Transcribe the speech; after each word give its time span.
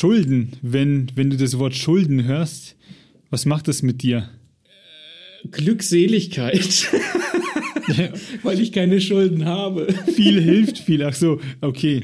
Schulden, 0.00 0.52
wenn, 0.62 1.08
wenn 1.14 1.28
du 1.28 1.36
das 1.36 1.58
Wort 1.58 1.76
Schulden 1.76 2.24
hörst, 2.24 2.74
was 3.28 3.44
macht 3.44 3.68
das 3.68 3.82
mit 3.82 4.02
dir? 4.02 4.30
Glückseligkeit. 5.50 6.88
Weil 8.42 8.60
ich 8.60 8.72
keine 8.72 9.02
Schulden 9.02 9.44
habe. 9.44 9.92
Viel 10.14 10.40
hilft 10.40 10.78
viel. 10.78 11.04
Ach 11.04 11.12
so, 11.12 11.38
okay. 11.60 12.00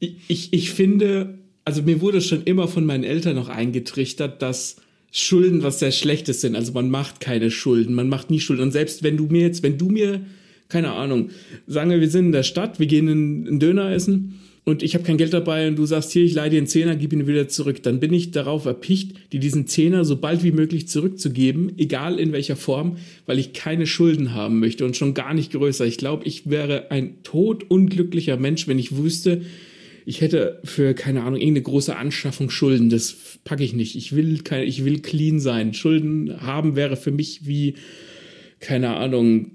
Ich, 0.00 0.14
ich, 0.28 0.52
ich 0.54 0.70
finde, 0.70 1.38
also 1.66 1.82
mir 1.82 2.00
wurde 2.00 2.22
schon 2.22 2.44
immer 2.44 2.66
von 2.66 2.86
meinen 2.86 3.04
Eltern 3.04 3.36
noch 3.36 3.50
eingetrichtert, 3.50 4.40
dass 4.40 4.76
Schulden 5.12 5.62
was 5.62 5.80
sehr 5.80 5.92
Schlechtes 5.92 6.40
sind. 6.40 6.56
Also 6.56 6.72
man 6.72 6.88
macht 6.88 7.20
keine 7.20 7.50
Schulden, 7.50 7.92
man 7.92 8.08
macht 8.08 8.30
nie 8.30 8.40
Schulden. 8.40 8.62
Und 8.62 8.72
selbst 8.72 9.02
wenn 9.02 9.18
du 9.18 9.26
mir 9.26 9.42
jetzt, 9.42 9.62
wenn 9.62 9.76
du 9.76 9.90
mir, 9.90 10.22
keine 10.70 10.92
Ahnung, 10.92 11.28
sagen 11.66 11.90
wir, 11.90 12.00
wir 12.00 12.08
sind 12.08 12.26
in 12.26 12.32
der 12.32 12.42
Stadt, 12.42 12.80
wir 12.80 12.86
gehen 12.86 13.06
einen 13.06 13.60
Döner 13.60 13.90
essen 13.90 14.40
und 14.68 14.82
ich 14.82 14.92
habe 14.92 15.02
kein 15.02 15.16
Geld 15.16 15.32
dabei 15.32 15.66
und 15.66 15.76
du 15.76 15.86
sagst, 15.86 16.12
hier, 16.12 16.22
ich 16.22 16.34
leih 16.34 16.50
dir 16.50 16.58
einen 16.58 16.66
Zehner, 16.66 16.94
gib 16.94 17.14
ihn 17.14 17.26
wieder 17.26 17.48
zurück, 17.48 17.82
dann 17.82 18.00
bin 18.00 18.12
ich 18.12 18.32
darauf 18.32 18.66
erpicht, 18.66 19.32
dir 19.32 19.40
diesen 19.40 19.66
Zehner 19.66 20.04
so 20.04 20.16
bald 20.16 20.42
wie 20.42 20.52
möglich 20.52 20.88
zurückzugeben, 20.88 21.78
egal 21.78 22.20
in 22.20 22.32
welcher 22.32 22.54
Form, 22.54 22.98
weil 23.24 23.38
ich 23.38 23.54
keine 23.54 23.86
Schulden 23.86 24.34
haben 24.34 24.60
möchte 24.60 24.84
und 24.84 24.94
schon 24.94 25.14
gar 25.14 25.32
nicht 25.32 25.52
größer. 25.52 25.86
Ich 25.86 25.96
glaube, 25.96 26.26
ich 26.26 26.50
wäre 26.50 26.90
ein 26.90 27.22
todunglücklicher 27.22 28.36
Mensch, 28.36 28.68
wenn 28.68 28.78
ich 28.78 28.94
wüsste, 28.94 29.40
ich 30.04 30.20
hätte 30.20 30.60
für, 30.64 30.92
keine 30.92 31.22
Ahnung, 31.22 31.40
irgendeine 31.40 31.62
große 31.62 31.96
Anschaffung 31.96 32.50
Schulden. 32.50 32.90
Das 32.90 33.16
packe 33.44 33.64
ich 33.64 33.72
nicht. 33.72 33.96
Ich 33.96 34.14
will, 34.14 34.38
keine, 34.42 34.64
ich 34.64 34.84
will 34.84 35.00
clean 35.00 35.40
sein. 35.40 35.72
Schulden 35.72 36.42
haben 36.42 36.76
wäre 36.76 36.96
für 36.96 37.10
mich 37.10 37.46
wie, 37.46 37.74
keine 38.60 38.96
Ahnung, 38.96 39.52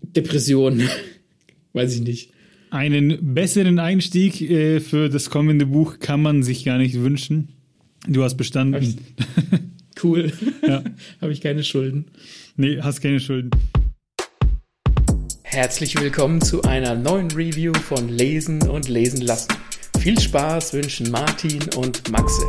Depression. 0.00 0.82
Weiß 1.74 1.94
ich 1.94 2.02
nicht. 2.02 2.33
Einen 2.74 3.34
besseren 3.34 3.78
Einstieg 3.78 4.40
äh, 4.40 4.80
für 4.80 5.08
das 5.08 5.30
kommende 5.30 5.64
Buch 5.64 6.00
kann 6.00 6.20
man 6.20 6.42
sich 6.42 6.64
gar 6.64 6.76
nicht 6.76 6.96
wünschen. 7.00 7.50
Du 8.08 8.24
hast 8.24 8.36
bestanden. 8.36 8.98
cool. 10.02 10.32
Ja. 10.66 10.82
Habe 11.20 11.32
ich 11.32 11.40
keine 11.40 11.62
Schulden. 11.62 12.06
Nee, 12.56 12.80
hast 12.80 13.00
keine 13.00 13.20
Schulden. 13.20 13.50
Herzlich 15.44 15.96
willkommen 16.00 16.40
zu 16.40 16.62
einer 16.62 16.96
neuen 16.96 17.30
Review 17.30 17.74
von 17.74 18.08
Lesen 18.08 18.68
und 18.68 18.88
Lesen 18.88 19.20
lassen. 19.20 19.52
Viel 20.00 20.18
Spaß 20.18 20.72
wünschen 20.72 21.12
Martin 21.12 21.60
und 21.76 22.10
Maxe. 22.10 22.42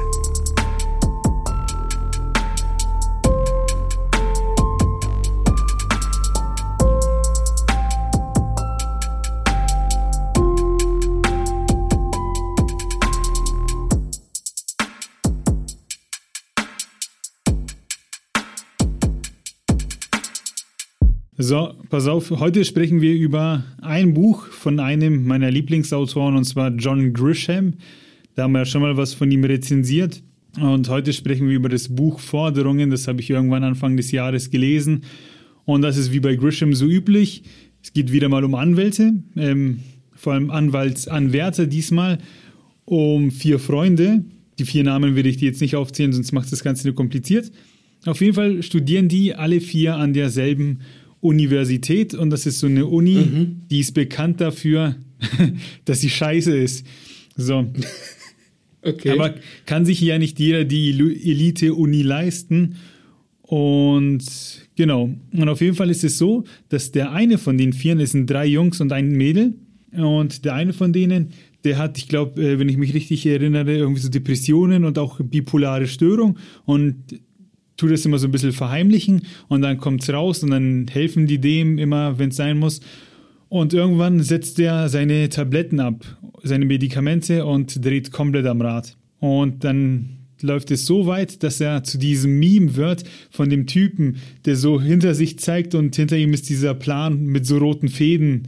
So, 21.37 21.73
pass 21.89 22.07
auf, 22.07 22.31
heute 22.31 22.63
sprechen 22.63 23.01
wir 23.01 23.13
über 23.13 23.65
ein 23.81 24.13
Buch 24.13 24.47
von 24.47 24.79
einem 24.79 25.27
meiner 25.27 25.51
Lieblingsautoren 25.51 26.37
und 26.37 26.45
zwar 26.45 26.73
John 26.73 27.11
Grisham. 27.11 27.73
Da 28.35 28.43
haben 28.43 28.53
wir 28.53 28.59
ja 28.59 28.65
schon 28.65 28.81
mal 28.81 28.95
was 28.95 29.13
von 29.13 29.29
ihm 29.29 29.43
rezensiert. 29.43 30.23
Und 30.61 30.87
heute 30.87 31.11
sprechen 31.11 31.49
wir 31.49 31.55
über 31.57 31.67
das 31.67 31.93
Buch 31.93 32.21
Forderungen. 32.21 32.89
Das 32.89 33.09
habe 33.09 33.19
ich 33.19 33.29
irgendwann 33.29 33.65
Anfang 33.65 33.97
des 33.97 34.11
Jahres 34.11 34.49
gelesen. 34.49 35.01
Und 35.65 35.81
das 35.81 35.97
ist 35.97 36.13
wie 36.13 36.21
bei 36.21 36.35
Grisham 36.35 36.73
so 36.73 36.85
üblich. 36.85 37.43
Es 37.83 37.91
geht 37.91 38.13
wieder 38.13 38.29
mal 38.29 38.45
um 38.45 38.55
Anwälte, 38.55 39.15
ähm, 39.35 39.81
vor 40.13 40.35
allem 40.35 40.49
Anwaltsanwärter 40.49 41.67
diesmal, 41.67 42.19
um 42.85 43.29
vier 43.29 43.59
Freunde. 43.59 44.23
Die 44.57 44.63
vier 44.63 44.85
Namen 44.85 45.17
will 45.17 45.25
ich 45.25 45.35
dir 45.35 45.49
jetzt 45.49 45.59
nicht 45.59 45.75
aufzählen, 45.75 46.13
sonst 46.13 46.31
macht 46.31 46.49
das 46.49 46.63
Ganze 46.63 46.87
nur 46.87 46.95
kompliziert. 46.95 47.51
Auf 48.05 48.21
jeden 48.21 48.35
Fall 48.35 48.63
studieren 48.63 49.09
die 49.09 49.35
alle 49.35 49.59
vier 49.59 49.97
an 49.97 50.13
derselben 50.13 50.79
Universität 51.25 52.13
und 52.13 52.29
das 52.29 52.45
ist 52.45 52.59
so 52.59 52.67
eine 52.67 52.85
Uni, 52.85 53.15
mhm. 53.15 53.61
die 53.69 53.79
ist 53.79 53.93
bekannt 53.93 54.41
dafür, 54.41 54.95
dass 55.85 56.01
sie 56.01 56.09
scheiße 56.09 56.55
ist. 56.55 56.85
So. 57.35 57.65
Okay. 58.87 59.09
Aber 59.09 59.33
kann 59.65 59.83
sich 59.83 59.99
ja 59.99 60.19
nicht 60.19 60.39
jeder 60.39 60.63
die 60.63 60.91
Elite-Uni 60.91 62.03
leisten. 62.03 62.75
Und 63.41 64.23
genau. 64.75 65.09
Und 65.31 65.49
auf 65.49 65.59
jeden 65.59 65.75
Fall 65.75 65.89
ist 65.89 66.03
es 66.03 66.19
so, 66.19 66.43
dass 66.69 66.91
der 66.91 67.11
eine 67.11 67.39
von 67.39 67.57
den 67.57 67.73
vier, 67.73 67.99
es 67.99 68.11
sind 68.11 68.29
drei 68.29 68.45
Jungs 68.45 68.81
und 68.81 68.91
ein 68.91 69.09
Mädel, 69.09 69.55
und 69.97 70.45
der 70.45 70.53
eine 70.53 70.73
von 70.73 70.93
denen, 70.93 71.29
der 71.63 71.77
hat, 71.77 71.97
ich 71.97 72.07
glaube, 72.07 72.41
äh, 72.41 72.59
wenn 72.59 72.69
ich 72.69 72.77
mich 72.77 72.93
richtig 72.93 73.25
erinnere, 73.25 73.75
irgendwie 73.75 74.01
so 74.01 74.09
Depressionen 74.09 74.85
und 74.85 74.99
auch 74.99 75.19
bipolare 75.19 75.87
Störung. 75.87 76.37
Und 76.65 76.95
tut 77.77 77.91
das 77.91 78.05
immer 78.05 78.17
so 78.17 78.27
ein 78.27 78.31
bisschen 78.31 78.53
verheimlichen 78.53 79.23
und 79.47 79.61
dann 79.61 79.77
kommt 79.77 80.03
es 80.03 80.09
raus 80.09 80.43
und 80.43 80.51
dann 80.51 80.87
helfen 80.89 81.27
die 81.27 81.39
dem 81.39 81.77
immer, 81.77 82.17
wenn 82.19 82.29
es 82.29 82.37
sein 82.37 82.57
muss. 82.57 82.81
Und 83.49 83.73
irgendwann 83.73 84.21
setzt 84.21 84.59
er 84.59 84.89
seine 84.89 85.29
Tabletten 85.29 85.79
ab, 85.79 86.03
seine 86.43 86.65
Medikamente 86.65 87.45
und 87.45 87.83
dreht 87.85 88.11
komplett 88.11 88.45
am 88.47 88.61
Rad. 88.61 88.97
Und 89.19 89.63
dann 89.63 90.17
läuft 90.41 90.71
es 90.71 90.85
so 90.85 91.05
weit, 91.05 91.43
dass 91.43 91.61
er 91.61 91.83
zu 91.83 91.97
diesem 91.97 92.39
Meme 92.39 92.75
wird 92.75 93.03
von 93.29 93.49
dem 93.49 93.67
Typen, 93.67 94.17
der 94.45 94.55
so 94.55 94.81
hinter 94.81 95.13
sich 95.15 95.39
zeigt 95.39 95.75
und 95.75 95.95
hinter 95.95 96.17
ihm 96.17 96.33
ist 96.33 96.49
dieser 96.49 96.73
Plan 96.73 97.25
mit 97.25 97.45
so 97.45 97.57
roten 97.57 97.89
Fäden. 97.89 98.43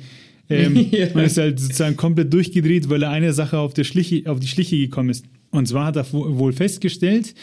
Ähm, 0.50 0.88
ja. 0.92 1.08
Und 1.14 1.22
ist 1.22 1.38
halt 1.38 1.60
sozusagen 1.60 1.96
komplett 1.96 2.34
durchgedreht, 2.34 2.90
weil 2.90 3.04
er 3.04 3.12
einer 3.12 3.34
Sache 3.34 3.58
auf, 3.60 3.74
der 3.74 3.84
Schliche, 3.84 4.30
auf 4.30 4.40
die 4.40 4.48
Schliche 4.48 4.78
gekommen 4.78 5.10
ist. 5.10 5.26
Und 5.52 5.68
zwar 5.68 5.88
hat 5.88 5.96
er 5.96 6.12
wohl 6.12 6.54
festgestellt, 6.54 7.34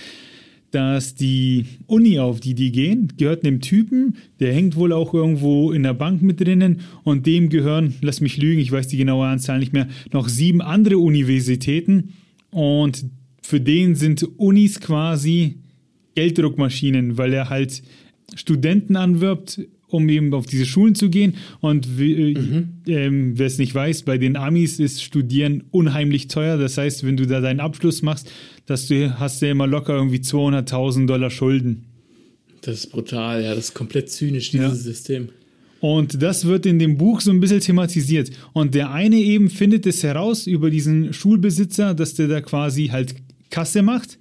dass 0.75 1.15
die 1.15 1.67
Uni, 1.87 2.19
auf 2.19 2.41
die 2.41 2.55
die 2.55 2.73
gehen, 2.73 3.13
gehört 3.17 3.45
einem 3.45 3.61
Typen, 3.61 4.17
der 4.41 4.53
hängt 4.53 4.77
wohl 4.77 4.93
auch 4.93 5.15
irgendwo 5.15 5.73
in 5.73 5.83
der 5.83 5.95
Bank 5.95 6.23
mit 6.23 6.41
drinnen 6.41 6.81
und 7.05 7.27
dem 7.27 7.49
gehören, 7.49 7.95
lass 8.01 8.21
mich 8.21 8.37
lügen, 8.37 8.61
ich 8.61 8.73
weiß 8.73 8.89
die 8.89 8.97
genaue 8.97 9.27
Anzahl 9.27 9.59
nicht 9.59 9.73
mehr, 9.73 9.89
noch 10.13 10.29
sieben 10.29 10.61
andere 10.61 10.99
Universitäten 10.99 12.15
und 12.51 13.05
für 13.43 13.61
den 13.61 13.95
sind 13.95 14.27
Unis 14.39 14.81
quasi 14.81 15.59
Gelddruckmaschinen, 16.15 17.19
weil 17.19 17.33
er 17.33 17.51
halt 17.51 17.83
Studenten 18.35 18.97
anwirbt, 18.97 19.61
um 19.89 20.09
eben 20.09 20.33
auf 20.35 20.47
diese 20.47 20.67
Schulen 20.67 20.95
zu 20.95 21.11
gehen. 21.11 21.35
Und 21.61 21.87
äh, 21.99 22.35
mhm. 22.35 22.69
ähm, 22.87 23.39
wer 23.39 23.47
es 23.47 23.59
nicht 23.59 23.75
weiß, 23.75 24.03
bei 24.03 24.19
den 24.19 24.37
Amis 24.37 24.81
ist 24.81 25.03
Studieren 25.03 25.65
unheimlich 25.71 26.29
teuer. 26.29 26.57
Das 26.59 26.79
heißt, 26.79 27.05
wenn 27.05 27.17
du 27.17 27.27
da 27.27 27.41
deinen 27.41 27.61
Abschluss 27.61 28.03
machst, 28.03 28.31
dass 28.67 28.89
du 28.89 29.19
hast 29.19 29.43
du 29.43 29.49
immer 29.49 29.67
locker 29.67 29.95
irgendwie 29.95 30.19
200.000 30.19 31.07
Dollar 31.07 31.31
Schulden. 31.31 31.85
Das 32.63 32.79
ist 32.79 32.93
brutal, 32.93 33.43
ja, 33.43 33.55
das 33.55 33.67
ist 33.67 33.75
komplett 33.75 34.11
zynisch, 34.11 34.51
dieses 34.51 34.69
ja. 34.69 34.75
System. 34.75 35.29
Und 35.81 36.23
das 36.23 36.47
wird 36.47 36.65
in 36.65 36.79
dem 36.79 36.97
Buch 36.97 37.21
so 37.21 37.31
ein 37.31 37.41
bisschen 37.41 37.61
thematisiert. 37.61 38.31
Und 38.55 38.75
der 38.75 38.91
eine 38.91 39.17
eben 39.17 39.51
findet 39.51 39.85
es 39.87 40.03
heraus 40.03 40.47
über 40.47 40.71
diesen 40.71 41.13
Schulbesitzer, 41.13 41.93
dass 41.93 42.15
der 42.15 42.27
da 42.27 42.41
quasi 42.41 42.87
halt 42.87 43.15
Kasse 43.51 43.83
macht, 43.83 44.19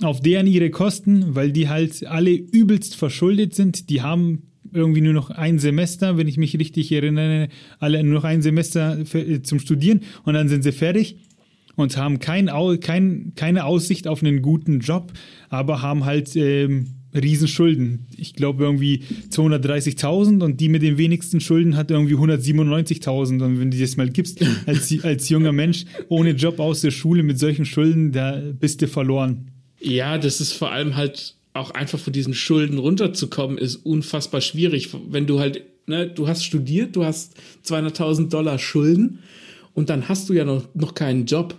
auf 0.00 0.20
deren 0.20 0.46
ihre 0.46 0.70
Kosten, 0.70 1.34
weil 1.34 1.50
die 1.50 1.68
halt 1.68 2.06
alle 2.06 2.30
übelst 2.30 2.94
verschuldet 2.94 3.56
sind. 3.56 3.90
Die 3.90 4.02
haben 4.02 4.42
irgendwie 4.72 5.00
nur 5.00 5.12
noch 5.12 5.30
ein 5.30 5.58
Semester, 5.58 6.18
wenn 6.18 6.28
ich 6.28 6.36
mich 6.36 6.56
richtig 6.56 6.92
erinnere, 6.92 7.48
alle 7.80 8.02
nur 8.04 8.14
noch 8.14 8.24
ein 8.24 8.42
Semester 8.42 8.98
zum 9.42 9.58
Studieren 9.58 10.02
und 10.24 10.34
dann 10.34 10.48
sind 10.48 10.62
sie 10.62 10.72
fertig 10.72 11.16
und 11.76 11.96
haben 11.96 12.18
kein, 12.18 12.48
kein, 12.80 13.32
keine 13.36 13.64
Aussicht 13.64 14.08
auf 14.08 14.22
einen 14.22 14.42
guten 14.42 14.80
Job, 14.80 15.12
aber 15.48 15.82
haben 15.82 16.04
halt 16.04 16.34
ähm, 16.34 16.96
Riesenschulden. 17.14 18.06
Ich 18.16 18.34
glaube 18.34 18.64
irgendwie 18.64 19.02
230.000 19.30 20.42
und 20.42 20.60
die 20.60 20.68
mit 20.68 20.82
den 20.82 20.98
wenigsten 20.98 21.40
Schulden 21.40 21.76
hat 21.76 21.90
irgendwie 21.90 22.14
197.000. 22.14 23.42
Und 23.42 23.60
wenn 23.60 23.70
du 23.70 23.78
das 23.78 23.96
mal 23.96 24.08
gibst, 24.08 24.44
als, 24.66 24.92
als 25.04 25.28
junger 25.28 25.52
Mensch 25.52 25.84
ohne 26.08 26.30
Job 26.30 26.58
aus 26.60 26.80
der 26.80 26.90
Schule 26.90 27.22
mit 27.22 27.38
solchen 27.38 27.64
Schulden, 27.64 28.12
da 28.12 28.40
bist 28.58 28.82
du 28.82 28.88
verloren. 28.88 29.50
Ja, 29.80 30.18
das 30.18 30.40
ist 30.40 30.52
vor 30.52 30.72
allem 30.72 30.96
halt 30.96 31.34
auch 31.52 31.70
einfach 31.70 31.98
von 31.98 32.12
diesen 32.12 32.34
Schulden 32.34 32.78
runterzukommen, 32.78 33.56
ist 33.56 33.76
unfassbar 33.76 34.40
schwierig. 34.40 34.90
Wenn 35.08 35.26
du 35.26 35.40
halt, 35.40 35.62
ne, 35.86 36.06
du 36.06 36.28
hast 36.28 36.44
studiert, 36.44 36.96
du 36.96 37.04
hast 37.04 37.34
200.000 37.66 38.28
Dollar 38.28 38.58
Schulden 38.58 39.20
und 39.72 39.88
dann 39.88 40.08
hast 40.08 40.28
du 40.28 40.34
ja 40.34 40.44
noch, 40.44 40.68
noch 40.74 40.94
keinen 40.94 41.24
Job 41.24 41.54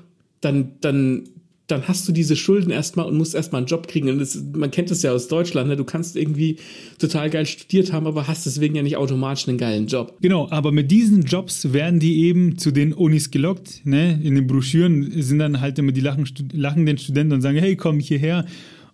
dann, 0.47 0.71
dann, 0.81 1.23
dann 1.67 1.87
hast 1.87 2.07
du 2.07 2.11
diese 2.11 2.35
Schulden 2.35 2.71
erstmal 2.71 3.05
und 3.05 3.17
musst 3.17 3.35
erstmal 3.35 3.59
einen 3.59 3.67
Job 3.67 3.87
kriegen. 3.87 4.09
Und 4.09 4.19
das, 4.19 4.41
man 4.53 4.71
kennt 4.71 4.89
es 4.91 5.01
ja 5.03 5.11
aus 5.11 5.27
Deutschland, 5.27 5.67
ne? 5.67 5.75
du 5.75 5.83
kannst 5.83 6.15
irgendwie 6.15 6.57
total 6.97 7.29
geil 7.29 7.45
studiert 7.45 7.91
haben, 7.91 8.07
aber 8.07 8.27
hast 8.27 8.45
deswegen 8.45 8.75
ja 8.75 8.83
nicht 8.83 8.97
automatisch 8.97 9.47
einen 9.47 9.57
geilen 9.57 9.87
Job. 9.87 10.17
Genau, 10.21 10.49
aber 10.49 10.71
mit 10.71 10.89
diesen 10.89 11.23
Jobs 11.23 11.73
werden 11.73 11.99
die 11.99 12.23
eben 12.23 12.57
zu 12.57 12.71
den 12.71 12.93
Unis 12.93 13.31
gelockt. 13.31 13.85
Ne? 13.85 14.19
In 14.23 14.35
den 14.35 14.47
Broschüren 14.47 15.21
sind 15.21 15.39
dann 15.39 15.59
halt 15.59 15.77
immer 15.77 15.91
die 15.91 16.01
lachen, 16.01 16.25
lachenden 16.53 16.97
Studenten 16.97 17.33
und 17.33 17.41
sagen, 17.41 17.57
hey, 17.57 17.75
komm 17.75 17.99
hierher 17.99 18.45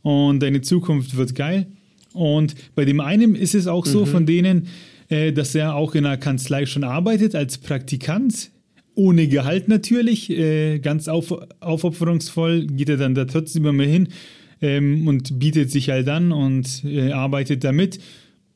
und 0.01 0.41
deine 0.41 0.61
Zukunft 0.61 1.15
wird 1.15 1.35
geil. 1.35 1.67
Und 2.13 2.55
bei 2.75 2.85
dem 2.85 2.99
einen 2.99 3.35
ist 3.35 3.55
es 3.55 3.67
auch 3.67 3.85
so 3.85 4.01
mhm. 4.01 4.05
von 4.07 4.25
denen, 4.25 4.67
äh, 5.09 5.31
dass 5.31 5.55
er 5.55 5.75
auch 5.75 5.95
in 5.95 6.05
einer 6.05 6.17
Kanzlei 6.17 6.65
schon 6.65 6.83
arbeitet 6.83 7.35
als 7.35 7.57
Praktikant 7.57 8.51
ohne 8.95 9.27
Gehalt 9.27 9.67
natürlich, 9.67 10.29
äh, 10.29 10.79
ganz 10.79 11.07
auf, 11.07 11.33
aufopferungsvoll, 11.59 12.67
geht 12.67 12.89
er 12.89 12.97
dann 12.97 13.15
da 13.15 13.25
trotzdem 13.25 13.65
immer 13.65 13.83
hin 13.83 14.09
ähm, 14.61 15.07
und 15.07 15.39
bietet 15.39 15.71
sich 15.71 15.89
halt 15.89 16.07
an 16.09 16.31
und 16.31 16.83
äh, 16.85 17.11
arbeitet 17.11 17.63
damit. 17.63 17.99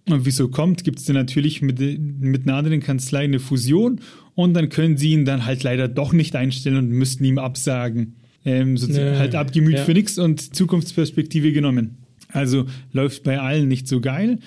Und 0.10 0.26
wieso 0.26 0.48
kommt, 0.48 0.84
gibt 0.84 1.00
es 1.00 1.06
dann 1.06 1.16
natürlich 1.16 1.62
mit, 1.62 1.80
mit 1.80 2.48
einer 2.48 2.56
anderen 2.56 2.80
Kanzlei 2.80 3.26
eine 3.26 3.40
Fusion 3.40 4.00
und 4.36 4.54
dann 4.54 4.70
können 4.70 4.96
sie 4.98 5.12
ihn 5.12 5.26
dann 5.26 5.46
halt 5.46 5.64
leider 5.64 5.88
doch 5.88 6.14
nicht 6.14 6.36
einstellen 6.36 6.78
und 6.78 6.90
müssten 6.90 7.26
ihm 7.26 7.40
absagen. 7.40 8.16
Ähm, 8.46 8.78
so 8.78 8.88
ja, 8.88 9.18
halt 9.18 9.36
abgemüht 9.36 9.76
ja. 9.76 9.84
für 9.84 9.94
nichts 9.94 10.18
und 10.18 10.56
Zukunftsperspektive 10.56 11.52
genommen. 11.52 11.98
Also 12.32 12.66
läuft 12.94 13.24
bei 13.24 13.40
allen 13.40 13.68
nicht 13.68 13.88
so 13.88 14.00
geil. 14.00 14.40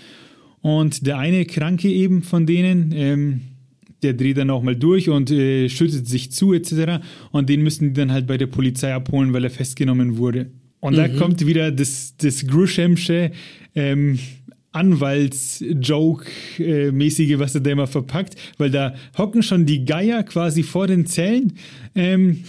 Und 0.63 1.07
der 1.07 1.19
eine 1.19 1.45
Kranke 1.45 1.89
eben 1.89 2.23
von 2.23 2.47
denen, 2.47 2.93
ähm, 2.95 3.41
der 4.02 4.14
dreht 4.14 4.38
dann 4.38 4.50
auch 4.50 4.62
mal 4.62 4.76
durch 4.76 5.08
und 5.08 5.31
äh, 5.31 5.69
schüttet 5.69 6.08
sich 6.08 6.32
zu 6.32 6.52
etc. 6.52 7.02
Und 7.31 7.49
den 7.49 7.62
müssen 7.62 7.88
die 7.88 8.00
dann 8.00 8.12
halt 8.12 8.26
bei 8.26 8.38
der 8.38 8.47
Polizei 8.47 8.94
abholen, 8.94 9.32
weil 9.32 9.44
er 9.44 9.50
festgenommen 9.50 10.17
wurde. 10.17 10.50
Und 10.81 10.94
mhm. 10.94 10.97
da 10.97 11.08
kommt 11.08 11.47
wieder 11.47 11.70
das, 11.70 12.17
das 12.17 12.47
Grushamsche 12.47 13.32
ähm, 13.75 14.19
Anwalts-Joke-mäßige, 14.73 17.38
was 17.38 17.55
er 17.55 17.61
da 17.61 17.70
immer 17.70 17.87
verpackt, 17.87 18.37
weil 18.56 18.70
da 18.70 18.94
hocken 19.19 19.43
schon 19.43 19.67
die 19.67 19.85
Geier 19.85 20.23
quasi 20.23 20.62
vor 20.62 20.87
den 20.87 21.05
Zellen 21.06 21.53
ähm, 21.94 22.44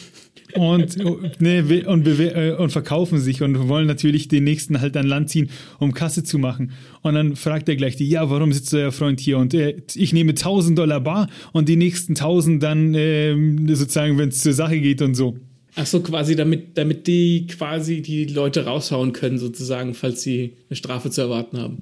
und, 0.56 0.98
ne, 1.42 1.86
und, 1.88 2.08
äh, 2.08 2.56
und 2.58 2.72
verkaufen 2.72 3.20
sich 3.20 3.42
und 3.42 3.68
wollen 3.68 3.88
natürlich 3.88 4.28
den 4.28 4.44
nächsten 4.44 4.82
halt 4.82 4.96
an 4.98 5.08
Land 5.08 5.30
ziehen, 5.30 5.50
um 5.80 5.94
Kasse 5.94 6.24
zu 6.24 6.38
machen. 6.38 6.72
Und 7.02 7.16
dann 7.16 7.36
fragt 7.36 7.70
er 7.70 7.76
gleich 7.76 7.96
die, 7.96 8.10
ja, 8.10 8.30
warum 8.30 8.54
sitzt 8.54 8.74
euer 8.74 8.92
Freund 8.92 9.20
hier? 9.20 9.38
Und 9.38 9.54
äh, 9.54 9.76
ich 9.96 10.14
nehme 10.14 10.32
1000 10.32 10.78
Dollar 10.78 11.02
bar 11.02 11.30
und 11.54 11.70
die 11.70 11.76
nächsten 11.76 12.14
1000 12.14 12.62
dann 12.62 12.94
äh, 12.94 13.36
sozusagen, 13.74 14.18
wenn 14.18 14.30
es 14.30 14.42
zur 14.42 14.54
Sache 14.54 14.80
geht 14.80 15.02
und 15.02 15.16
so. 15.16 15.38
Ach 15.76 15.86
so, 15.86 16.02
quasi, 16.02 16.36
damit, 16.36 16.78
damit 16.78 17.08
die 17.08 17.48
quasi 17.48 18.02
die 18.02 18.26
Leute 18.26 18.66
raushauen 18.66 19.14
können, 19.14 19.38
sozusagen, 19.38 19.94
falls 19.94 20.22
sie 20.22 20.54
eine 20.70 20.76
Strafe 20.76 21.10
zu 21.10 21.22
erwarten 21.22 21.58
haben. 21.58 21.78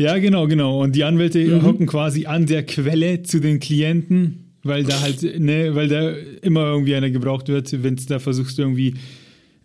Ja, 0.00 0.16
genau, 0.18 0.46
genau. 0.46 0.82
Und 0.82 0.96
die 0.96 1.04
Anwälte 1.04 1.38
mhm. 1.38 1.62
hocken 1.62 1.86
quasi 1.86 2.26
an 2.26 2.46
der 2.46 2.64
Quelle 2.64 3.22
zu 3.22 3.38
den 3.38 3.60
Klienten, 3.60 4.39
weil 4.62 4.84
da 4.84 5.00
halt, 5.00 5.22
ne, 5.40 5.74
weil 5.74 5.88
da 5.88 6.10
immer 6.42 6.66
irgendwie 6.66 6.94
einer 6.94 7.10
gebraucht 7.10 7.48
wird, 7.48 7.82
wenn 7.82 7.96
du 7.96 8.04
da 8.04 8.18
versuchst, 8.18 8.58
irgendwie 8.58 8.94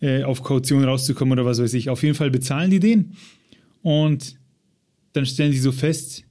äh, 0.01 0.24
auf 0.24 0.44
Kaution 0.44 0.83
rauszukommen 0.83 1.33
oder 1.33 1.45
was 1.45 1.62
weiß 1.62 1.74
ich. 1.74 1.89
Auf 1.89 2.03
jeden 2.03 2.15
Fall 2.15 2.31
bezahlen 2.31 2.71
die 2.71 2.80
den 2.80 3.13
und 3.81 4.36
dann 5.13 5.25
stellen 5.25 5.51
die 5.51 5.57
so 5.57 5.71
fest, 5.71 6.24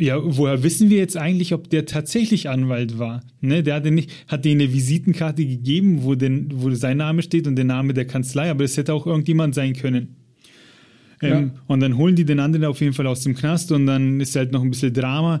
ja, 0.00 0.16
woher 0.22 0.62
wissen 0.62 0.90
wir 0.90 0.98
jetzt 0.98 1.16
eigentlich, 1.16 1.54
ob 1.54 1.70
der 1.70 1.84
tatsächlich 1.84 2.48
Anwalt 2.48 3.00
war? 3.00 3.20
Ne, 3.40 3.64
der 3.64 3.74
hatte 3.74 3.90
nicht, 3.90 4.10
hat 4.28 4.44
denen 4.44 4.60
eine 4.60 4.72
Visitenkarte 4.72 5.44
gegeben, 5.44 6.04
wo, 6.04 6.14
denn, 6.14 6.48
wo 6.54 6.70
sein 6.70 6.98
Name 6.98 7.22
steht 7.22 7.48
und 7.48 7.56
der 7.56 7.64
Name 7.64 7.94
der 7.94 8.06
Kanzlei, 8.06 8.48
aber 8.48 8.62
es 8.62 8.76
hätte 8.76 8.94
auch 8.94 9.06
irgendjemand 9.06 9.56
sein 9.56 9.74
können. 9.74 10.14
Ähm, 11.20 11.30
ja. 11.30 11.60
Und 11.66 11.80
dann 11.80 11.96
holen 11.96 12.14
die 12.14 12.24
den 12.24 12.38
anderen 12.38 12.66
auf 12.66 12.80
jeden 12.80 12.92
Fall 12.92 13.08
aus 13.08 13.22
dem 13.22 13.34
Knast 13.34 13.72
und 13.72 13.86
dann 13.86 14.20
ist 14.20 14.36
halt 14.36 14.52
noch 14.52 14.62
ein 14.62 14.70
bisschen 14.70 14.92
Drama 14.92 15.40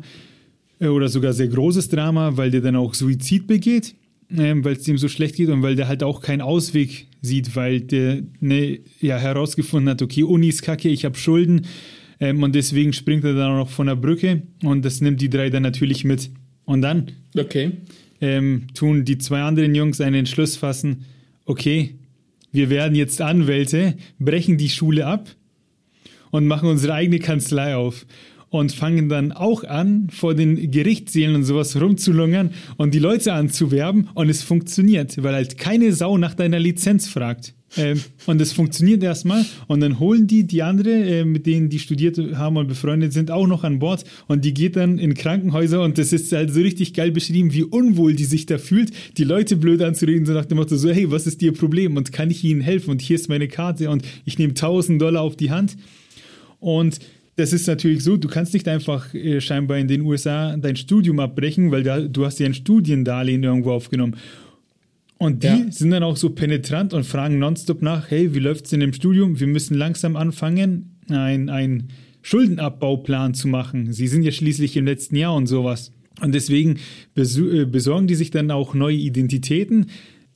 oder 0.80 1.08
sogar 1.08 1.32
sehr 1.32 1.48
großes 1.48 1.88
Drama, 1.88 2.36
weil 2.36 2.50
der 2.50 2.60
dann 2.60 2.76
auch 2.76 2.94
Suizid 2.94 3.46
begeht, 3.46 3.94
ähm, 4.36 4.64
weil 4.64 4.74
es 4.74 4.86
ihm 4.86 4.98
so 4.98 5.08
schlecht 5.08 5.36
geht 5.36 5.48
und 5.48 5.62
weil 5.62 5.76
der 5.76 5.88
halt 5.88 6.02
auch 6.02 6.20
keinen 6.20 6.40
Ausweg 6.40 7.06
sieht, 7.22 7.56
weil 7.56 7.80
der 7.80 8.22
ne, 8.40 8.80
ja 9.00 9.18
herausgefunden 9.18 9.90
hat, 9.90 10.02
okay, 10.02 10.22
Uni 10.22 10.48
ist 10.48 10.62
kacke, 10.62 10.88
ich 10.88 11.04
habe 11.04 11.16
Schulden 11.16 11.66
ähm, 12.20 12.42
und 12.42 12.54
deswegen 12.54 12.92
springt 12.92 13.24
er 13.24 13.34
dann 13.34 13.52
auch 13.52 13.58
noch 13.64 13.70
von 13.70 13.86
der 13.86 13.96
Brücke 13.96 14.42
und 14.62 14.84
das 14.84 15.00
nimmt 15.00 15.20
die 15.20 15.30
drei 15.30 15.50
dann 15.50 15.62
natürlich 15.62 16.04
mit. 16.04 16.30
Und 16.64 16.82
dann 16.82 17.10
okay. 17.36 17.72
ähm, 18.20 18.66
tun 18.74 19.04
die 19.04 19.18
zwei 19.18 19.40
anderen 19.40 19.74
Jungs 19.74 20.00
einen 20.00 20.16
Entschluss 20.16 20.56
fassen, 20.56 21.04
okay, 21.44 21.94
wir 22.52 22.70
werden 22.70 22.94
jetzt 22.94 23.20
Anwälte, 23.20 23.94
brechen 24.18 24.58
die 24.58 24.68
Schule 24.68 25.06
ab 25.06 25.28
und 26.30 26.46
machen 26.46 26.68
unsere 26.68 26.94
eigene 26.94 27.18
Kanzlei 27.18 27.76
auf 27.76 28.06
und 28.50 28.72
fangen 28.72 29.08
dann 29.08 29.32
auch 29.32 29.64
an, 29.64 30.08
vor 30.10 30.34
den 30.34 30.70
Gerichtssälen 30.70 31.34
und 31.34 31.44
sowas 31.44 31.80
rumzulungern 31.80 32.50
und 32.76 32.94
die 32.94 32.98
Leute 32.98 33.32
anzuwerben 33.32 34.08
und 34.14 34.28
es 34.28 34.42
funktioniert, 34.42 35.22
weil 35.22 35.34
halt 35.34 35.58
keine 35.58 35.92
Sau 35.92 36.18
nach 36.18 36.34
deiner 36.34 36.58
Lizenz 36.58 37.08
fragt. 37.08 37.54
Ähm, 37.76 38.00
und 38.26 38.40
es 38.40 38.54
funktioniert 38.54 39.02
erstmal 39.02 39.44
und 39.66 39.80
dann 39.80 39.98
holen 39.98 40.26
die 40.26 40.44
die 40.44 40.62
andere, 40.62 40.90
äh, 40.90 41.24
mit 41.26 41.44
denen 41.44 41.68
die 41.68 41.78
studiert 41.78 42.18
haben 42.34 42.56
und 42.56 42.66
befreundet 42.66 43.12
sind, 43.12 43.30
auch 43.30 43.46
noch 43.46 43.62
an 43.62 43.78
Bord 43.78 44.04
und 44.26 44.44
die 44.46 44.54
geht 44.54 44.76
dann 44.76 44.98
in 44.98 45.12
Krankenhäuser 45.12 45.82
und 45.82 45.98
das 45.98 46.14
ist 46.14 46.32
halt 46.32 46.50
so 46.50 46.60
richtig 46.60 46.94
geil 46.94 47.10
beschrieben, 47.10 47.52
wie 47.52 47.64
unwohl 47.64 48.14
die 48.14 48.24
sich 48.24 48.46
da 48.46 48.56
fühlt, 48.56 48.92
die 49.18 49.24
Leute 49.24 49.56
blöd 49.56 49.82
anzureden, 49.82 50.24
so 50.24 50.32
nach 50.32 50.46
dem 50.46 50.56
Motto 50.56 50.76
so, 50.76 50.88
hey, 50.88 51.10
was 51.10 51.26
ist 51.26 51.42
ihr 51.42 51.52
Problem 51.52 51.98
und 51.98 52.10
kann 52.10 52.30
ich 52.30 52.42
ihnen 52.42 52.62
helfen 52.62 52.90
und 52.90 53.02
hier 53.02 53.16
ist 53.16 53.28
meine 53.28 53.48
Karte 53.48 53.90
und 53.90 54.02
ich 54.24 54.38
nehme 54.38 54.52
1000 54.52 55.00
Dollar 55.00 55.20
auf 55.20 55.36
die 55.36 55.50
Hand 55.50 55.76
und 56.60 56.98
das 57.38 57.52
ist 57.52 57.68
natürlich 57.68 58.02
so, 58.02 58.16
du 58.16 58.26
kannst 58.26 58.52
nicht 58.52 58.66
einfach 58.66 59.14
äh, 59.14 59.40
scheinbar 59.40 59.78
in 59.78 59.86
den 59.86 60.00
USA 60.00 60.56
dein 60.56 60.74
Studium 60.74 61.20
abbrechen, 61.20 61.70
weil 61.70 61.84
da, 61.84 62.00
du 62.00 62.26
hast 62.26 62.40
ja 62.40 62.46
ein 62.46 62.54
Studiendarlehen 62.54 63.44
irgendwo 63.44 63.70
aufgenommen. 63.70 64.16
Und 65.18 65.44
die 65.44 65.46
ja. 65.46 65.70
sind 65.70 65.90
dann 65.90 66.02
auch 66.02 66.16
so 66.16 66.30
penetrant 66.30 66.92
und 66.94 67.04
fragen 67.04 67.38
nonstop 67.38 67.80
nach, 67.80 68.10
hey, 68.10 68.34
wie 68.34 68.40
läuft 68.40 68.66
es 68.66 68.72
in 68.72 68.80
dem 68.80 68.92
Studium? 68.92 69.38
Wir 69.38 69.46
müssen 69.46 69.74
langsam 69.74 70.16
anfangen, 70.16 70.96
einen 71.08 71.88
Schuldenabbauplan 72.22 73.34
zu 73.34 73.46
machen. 73.46 73.92
Sie 73.92 74.08
sind 74.08 74.24
ja 74.24 74.32
schließlich 74.32 74.76
im 74.76 74.86
letzten 74.86 75.14
Jahr 75.14 75.34
und 75.34 75.46
sowas. 75.46 75.92
Und 76.20 76.34
deswegen 76.34 76.78
äh, 77.14 77.64
besorgen 77.66 78.08
die 78.08 78.16
sich 78.16 78.32
dann 78.32 78.50
auch 78.50 78.74
neue 78.74 78.96
Identitäten, 78.96 79.86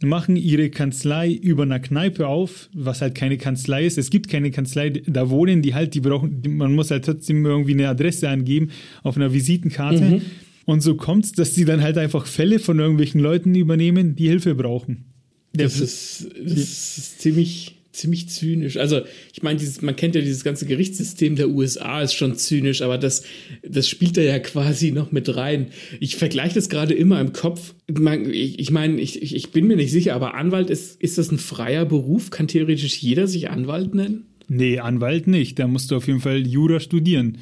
machen 0.03 0.37
ihre 0.37 0.71
Kanzlei 0.71 1.33
über 1.33 1.63
einer 1.63 1.81
Kneipe 1.81 2.27
auf, 2.27 2.69
was 2.73 3.01
halt 3.01 3.15
keine 3.15 3.39
Kanzlei 3.39 3.87
ist. 3.87 3.99
Es 3.99 4.11
gibt 4.11 4.29
keine 4.29 4.51
Kanzlei, 4.51 4.91
da 4.91 5.31
wohnen 5.31 5.63
die 5.63 5.75
halt, 5.75 5.95
die 5.95 6.01
brauchen, 6.01 6.43
man 6.47 6.75
muss 6.75 6.91
halt 6.91 7.05
trotzdem 7.05 7.45
irgendwie 7.45 7.73
eine 7.73 7.89
Adresse 7.89 8.29
angeben 8.29 8.71
auf 9.03 9.17
einer 9.17 9.33
Visitenkarte. 9.33 10.03
Mhm. 10.03 10.23
Und 10.65 10.81
so 10.81 10.95
kommt 10.95 11.25
es, 11.25 11.33
dass 11.33 11.55
sie 11.55 11.65
dann 11.65 11.83
halt 11.83 11.99
einfach 11.99 12.27
Fälle 12.27 12.59
von 12.59 12.79
irgendwelchen 12.79 13.21
Leuten 13.21 13.55
übernehmen, 13.55 14.15
die 14.15 14.29
Hilfe 14.29 14.55
brauchen. 14.55 15.05
Das, 15.53 15.81
ist, 15.81 16.31
das 16.43 16.99
ist 16.99 17.21
ziemlich 17.21 17.82
ziemlich 17.93 18.29
zynisch. 18.29 18.77
Also, 18.77 19.03
ich 19.33 19.43
meine, 19.43 19.61
man 19.83 19.97
kennt 19.97 20.15
ja 20.15 20.21
dieses 20.21 20.45
ganze 20.45 20.67
Gerichtssystem 20.67 21.37
der 21.37 21.51
USA 21.51 22.03
ist 22.03 22.15
schon 22.15 22.37
zynisch, 22.37 22.83
aber 22.83 22.99
das, 22.99 23.25
das 23.67 23.89
spielt 23.89 24.17
da 24.17 24.23
ja 24.23 24.39
quasi 24.39 24.93
noch 24.93 25.13
mit 25.13 25.35
rein. 25.37 25.69
Ich 26.01 26.17
vergleiche 26.17 26.55
das 26.55 26.69
gerade 26.69 26.95
immer 26.95 27.21
im 27.21 27.33
Kopf. 27.33 27.75
Ich 27.87 28.71
meine, 28.71 29.01
ich, 29.01 29.35
ich 29.35 29.51
bin 29.53 29.67
mir 29.67 29.77
nicht 29.77 29.93
sicher, 29.93 30.15
aber 30.15 30.35
Anwalt 30.35 30.71
ist, 30.71 31.01
ist 31.01 31.19
das 31.19 31.31
ein 31.31 31.39
freier 31.39 31.85
Beruf? 31.85 32.31
Kann 32.31 32.49
theoretisch 32.49 32.97
jeder 32.99 33.27
sich 33.27 33.51
Anwalt 33.51 33.95
nennen? 33.95 34.27
Nee, 34.49 34.79
Anwalt 34.79 35.27
nicht. 35.27 35.59
Da 35.59 35.67
musst 35.67 35.91
du 35.91 35.97
auf 35.97 36.07
jeden 36.07 36.21
Fall 36.21 36.47
Jura 36.47 36.81
studieren. 36.81 37.39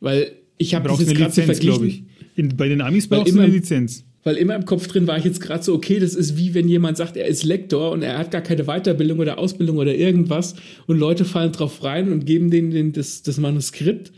Weil 0.00 0.32
ich 0.58 0.74
habe 0.74 0.88
das 0.88 1.00
jetzt 1.00 1.14
gerade 1.14 1.32
verglichen. 1.32 2.08
In, 2.36 2.56
bei 2.56 2.68
den 2.68 2.80
Amis 2.80 3.08
brauchst 3.08 3.34
du 3.34 3.40
eine 3.40 3.52
Lizenz 3.52 4.04
weil 4.24 4.36
immer 4.36 4.56
im 4.56 4.64
Kopf 4.64 4.88
drin 4.88 5.06
war 5.06 5.18
ich 5.18 5.24
jetzt 5.24 5.40
gerade 5.40 5.62
so, 5.62 5.74
okay, 5.74 6.00
das 6.00 6.14
ist 6.14 6.36
wie 6.36 6.54
wenn 6.54 6.66
jemand 6.66 6.96
sagt, 6.96 7.16
er 7.16 7.26
ist 7.26 7.44
Lektor 7.44 7.92
und 7.92 8.02
er 8.02 8.18
hat 8.18 8.30
gar 8.30 8.40
keine 8.40 8.64
Weiterbildung 8.64 9.18
oder 9.18 9.38
Ausbildung 9.38 9.76
oder 9.76 9.94
irgendwas 9.94 10.54
und 10.86 10.98
Leute 10.98 11.24
fallen 11.24 11.52
drauf 11.52 11.84
rein 11.84 12.10
und 12.10 12.24
geben 12.24 12.50
denen 12.50 12.70
den, 12.70 12.92
das, 12.92 13.22
das 13.22 13.38
Manuskript 13.38 14.12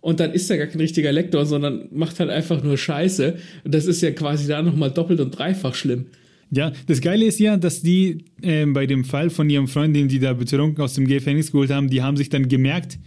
und 0.00 0.20
dann 0.20 0.32
ist 0.32 0.50
er 0.50 0.58
gar 0.58 0.66
kein 0.66 0.80
richtiger 0.80 1.12
Lektor, 1.12 1.46
sondern 1.46 1.88
macht 1.92 2.18
halt 2.20 2.30
einfach 2.30 2.62
nur 2.62 2.76
Scheiße 2.76 3.36
und 3.64 3.74
das 3.74 3.86
ist 3.86 4.02
ja 4.02 4.10
quasi 4.10 4.48
da 4.48 4.60
nochmal 4.60 4.90
doppelt 4.90 5.20
und 5.20 5.30
dreifach 5.30 5.74
schlimm. 5.74 6.06
Ja, 6.50 6.72
das 6.86 7.00
Geile 7.00 7.24
ist 7.24 7.38
ja, 7.38 7.56
dass 7.56 7.80
die 7.80 8.24
äh, 8.42 8.66
bei 8.66 8.86
dem 8.86 9.04
Fall 9.04 9.30
von 9.30 9.48
ihrem 9.48 9.66
Freund, 9.66 9.96
den 9.96 10.08
die 10.08 10.18
da 10.18 10.34
betrunken 10.34 10.82
aus 10.82 10.94
dem 10.94 11.06
Gefängnis 11.06 11.52
geholt 11.52 11.70
haben, 11.70 11.88
die 11.88 12.02
haben 12.02 12.16
sich 12.16 12.28
dann 12.28 12.48
gemerkt, 12.48 12.98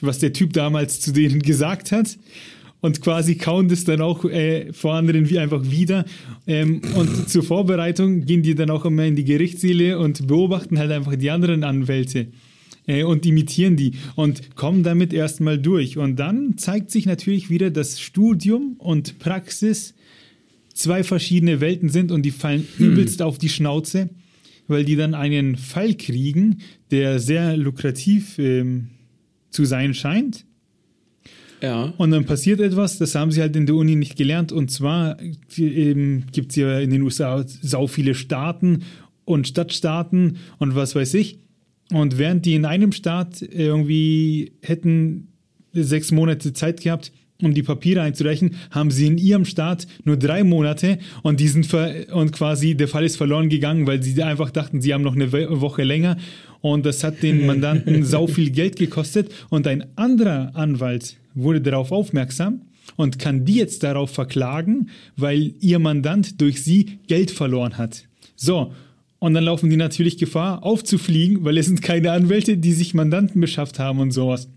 was 0.00 0.18
der 0.18 0.32
Typ 0.32 0.52
damals 0.52 1.00
zu 1.00 1.12
denen 1.12 1.40
gesagt 1.42 1.92
hat 1.92 2.18
und 2.80 3.00
quasi 3.00 3.34
kauen 3.36 3.68
das 3.68 3.84
dann 3.84 4.00
auch 4.00 4.24
äh, 4.24 4.72
vor 4.72 4.94
anderen 4.94 5.28
wie 5.28 5.38
einfach 5.38 5.68
wieder. 5.70 6.04
Ähm, 6.46 6.80
und 6.94 7.28
zur 7.28 7.42
Vorbereitung 7.42 8.24
gehen 8.24 8.42
die 8.42 8.54
dann 8.54 8.70
auch 8.70 8.84
immer 8.84 9.04
in 9.04 9.16
die 9.16 9.24
Gerichtssäle 9.24 9.98
und 9.98 10.26
beobachten 10.26 10.78
halt 10.78 10.90
einfach 10.90 11.16
die 11.16 11.30
anderen 11.30 11.64
Anwälte 11.64 12.28
äh, 12.86 13.02
und 13.02 13.26
imitieren 13.26 13.76
die 13.76 13.92
und 14.14 14.54
kommen 14.54 14.82
damit 14.82 15.12
erstmal 15.12 15.58
durch. 15.58 15.98
Und 15.98 16.16
dann 16.16 16.56
zeigt 16.56 16.90
sich 16.90 17.06
natürlich 17.06 17.50
wieder, 17.50 17.70
dass 17.70 18.00
Studium 18.00 18.76
und 18.78 19.18
Praxis 19.18 19.94
zwei 20.72 21.02
verschiedene 21.02 21.60
Welten 21.60 21.88
sind 21.88 22.12
und 22.12 22.22
die 22.22 22.30
fallen 22.30 22.66
hm. 22.76 22.92
übelst 22.92 23.22
auf 23.22 23.38
die 23.38 23.48
Schnauze, 23.48 24.10
weil 24.68 24.84
die 24.84 24.94
dann 24.94 25.14
einen 25.14 25.56
Fall 25.56 25.94
kriegen, 25.94 26.60
der 26.92 27.18
sehr 27.18 27.56
lukrativ 27.56 28.38
ähm, 28.38 28.90
zu 29.50 29.64
sein 29.64 29.94
scheint 29.94 30.44
ja. 31.60 31.92
Und 31.96 32.10
dann 32.10 32.24
passiert 32.24 32.60
etwas, 32.60 32.98
das 32.98 33.14
haben 33.14 33.30
sie 33.30 33.40
halt 33.40 33.56
in 33.56 33.66
der 33.66 33.74
Uni 33.74 33.96
nicht 33.96 34.16
gelernt. 34.16 34.52
Und 34.52 34.70
zwar 34.70 35.16
gibt 35.16 36.50
es 36.50 36.56
ja 36.56 36.78
in 36.78 36.90
den 36.90 37.02
USA 37.02 37.44
sau 37.46 37.86
viele 37.86 38.14
Staaten 38.14 38.84
und 39.24 39.48
Stadtstaaten 39.48 40.38
und 40.58 40.74
was 40.74 40.94
weiß 40.94 41.14
ich. 41.14 41.38
Und 41.92 42.18
während 42.18 42.44
die 42.44 42.54
in 42.54 42.64
einem 42.64 42.92
Staat 42.92 43.42
irgendwie 43.42 44.52
hätten 44.62 45.28
sechs 45.72 46.12
Monate 46.12 46.52
Zeit 46.52 46.80
gehabt, 46.82 47.12
um 47.42 47.54
die 47.54 47.62
Papiere 47.62 48.02
einzureichen, 48.02 48.56
haben 48.70 48.90
sie 48.90 49.06
in 49.06 49.16
ihrem 49.16 49.44
Staat 49.44 49.86
nur 50.04 50.16
drei 50.16 50.42
Monate 50.42 50.98
und 51.22 51.38
die 51.40 51.48
sind 51.48 51.72
und 52.12 52.32
quasi 52.32 52.74
der 52.74 52.88
Fall 52.88 53.04
ist 53.04 53.16
verloren 53.16 53.48
gegangen, 53.48 53.86
weil 53.86 54.02
sie 54.02 54.20
einfach 54.22 54.50
dachten, 54.50 54.80
sie 54.80 54.92
haben 54.92 55.02
noch 55.02 55.14
eine 55.14 55.30
Woche 55.32 55.84
länger 55.84 56.16
und 56.60 56.84
das 56.84 57.04
hat 57.04 57.22
den 57.22 57.46
Mandanten 57.46 58.04
sau 58.04 58.26
viel 58.26 58.50
Geld 58.50 58.76
gekostet 58.76 59.30
und 59.50 59.66
ein 59.66 59.84
anderer 59.96 60.50
Anwalt 60.54 61.16
wurde 61.38 61.60
darauf 61.60 61.92
aufmerksam 61.92 62.62
und 62.96 63.18
kann 63.18 63.44
die 63.44 63.54
jetzt 63.54 63.82
darauf 63.82 64.10
verklagen, 64.10 64.90
weil 65.16 65.54
ihr 65.60 65.78
Mandant 65.78 66.40
durch 66.40 66.62
sie 66.62 66.98
Geld 67.06 67.30
verloren 67.30 67.78
hat. 67.78 68.04
So, 68.36 68.72
und 69.18 69.34
dann 69.34 69.44
laufen 69.44 69.70
die 69.70 69.76
natürlich 69.76 70.16
Gefahr, 70.18 70.62
aufzufliegen, 70.62 71.44
weil 71.44 71.58
es 71.58 71.66
sind 71.66 71.82
keine 71.82 72.12
Anwälte, 72.12 72.56
die 72.56 72.72
sich 72.72 72.94
Mandanten 72.94 73.40
beschafft 73.40 73.78
haben 73.78 73.98
und 73.98 74.12
sowas. 74.12 74.48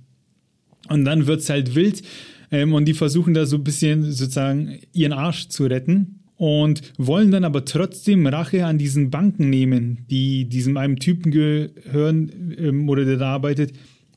Und 0.88 1.06
dann 1.06 1.28
wird 1.28 1.42
es 1.42 1.50
halt 1.50 1.76
wild 1.76 2.04
ähm, 2.52 2.74
und 2.74 2.86
die 2.86 2.94
versuchen 2.94 3.34
da 3.34 3.46
so 3.46 3.58
ein 3.58 3.64
bisschen 3.64 4.12
sozusagen 4.12 4.80
ihren 4.94 5.14
Arsch 5.14 5.48
zu 5.48 5.66
retten 5.66 6.20
und 6.38 6.82
wollen 6.98 7.32
dann 7.32 7.44
aber 7.44 7.66
trotzdem 7.66 8.26
Rache 8.26 8.66
an 8.66 8.78
diesen 8.78 9.10
Banken 9.10 9.50
nehmen, 9.50 10.06
die 10.10 10.46
diesem 10.46 10.78
einem 10.78 11.00
Typen 11.00 11.32
gehören 11.32 12.56
ähm, 12.58 12.90
oder 12.90 13.06
der 13.06 13.18
da 13.18 13.34
arbeitet, 13.34 13.74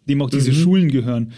dem 0.08 0.22
auch 0.22 0.30
diese 0.30 0.50
mhm. 0.50 0.56
Schulen 0.56 0.88
gehören. 0.90 1.32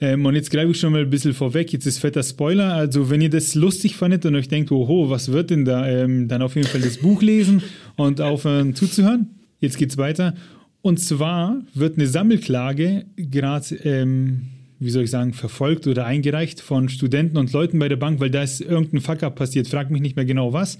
Ähm, 0.00 0.24
und 0.24 0.34
jetzt 0.34 0.50
greife 0.50 0.70
ich 0.70 0.80
schon 0.80 0.92
mal 0.92 1.02
ein 1.02 1.10
bisschen 1.10 1.34
vorweg. 1.34 1.72
Jetzt 1.72 1.86
ist 1.86 1.98
fetter 1.98 2.22
Spoiler. 2.22 2.72
Also, 2.72 3.10
wenn 3.10 3.20
ihr 3.20 3.30
das 3.30 3.54
lustig 3.54 3.96
fandet 3.96 4.24
und 4.24 4.34
euch 4.34 4.48
denkt, 4.48 4.72
oho, 4.72 5.10
was 5.10 5.30
wird 5.32 5.50
denn 5.50 5.64
da? 5.64 5.86
Ähm, 5.86 6.28
dann 6.28 6.42
auf 6.42 6.56
jeden 6.56 6.68
Fall 6.68 6.80
das 6.80 6.98
Buch 6.98 7.22
lesen 7.22 7.62
und 7.96 8.20
aufhören 8.20 8.74
zuzuhören. 8.74 9.30
Jetzt 9.60 9.76
geht's 9.76 9.98
weiter. 9.98 10.34
Und 10.82 10.98
zwar 10.98 11.60
wird 11.74 11.96
eine 11.96 12.06
Sammelklage 12.06 13.04
gerade, 13.16 13.74
ähm, 13.84 14.48
wie 14.78 14.88
soll 14.88 15.04
ich 15.04 15.10
sagen, 15.10 15.34
verfolgt 15.34 15.86
oder 15.86 16.06
eingereicht 16.06 16.62
von 16.62 16.88
Studenten 16.88 17.36
und 17.36 17.52
Leuten 17.52 17.78
bei 17.78 17.88
der 17.88 17.96
Bank, 17.96 18.18
weil 18.20 18.30
da 18.30 18.42
ist 18.42 18.62
irgendein 18.62 19.00
Fuck-up 19.00 19.36
passiert. 19.36 19.68
Frag 19.68 19.90
mich 19.90 20.00
nicht 20.00 20.16
mehr 20.16 20.24
genau 20.24 20.54
was. 20.54 20.78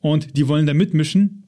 Und 0.00 0.36
die 0.38 0.48
wollen 0.48 0.66
da 0.66 0.72
mitmischen 0.72 1.41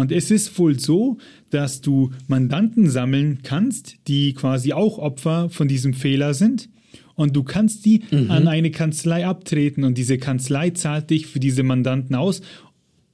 und 0.00 0.12
es 0.12 0.30
ist 0.30 0.58
wohl 0.58 0.80
so, 0.80 1.18
dass 1.50 1.82
du 1.82 2.10
Mandanten 2.26 2.88
sammeln 2.88 3.40
kannst, 3.42 3.96
die 4.08 4.32
quasi 4.32 4.72
auch 4.72 4.96
Opfer 4.96 5.50
von 5.50 5.68
diesem 5.68 5.92
Fehler 5.92 6.32
sind. 6.32 6.70
Und 7.16 7.36
du 7.36 7.42
kannst 7.42 7.84
die 7.84 8.00
mhm. 8.10 8.30
an 8.30 8.48
eine 8.48 8.70
Kanzlei 8.70 9.26
abtreten 9.26 9.84
und 9.84 9.98
diese 9.98 10.16
Kanzlei 10.16 10.70
zahlt 10.70 11.10
dich 11.10 11.26
für 11.26 11.38
diese 11.38 11.62
Mandanten 11.64 12.16
aus, 12.16 12.40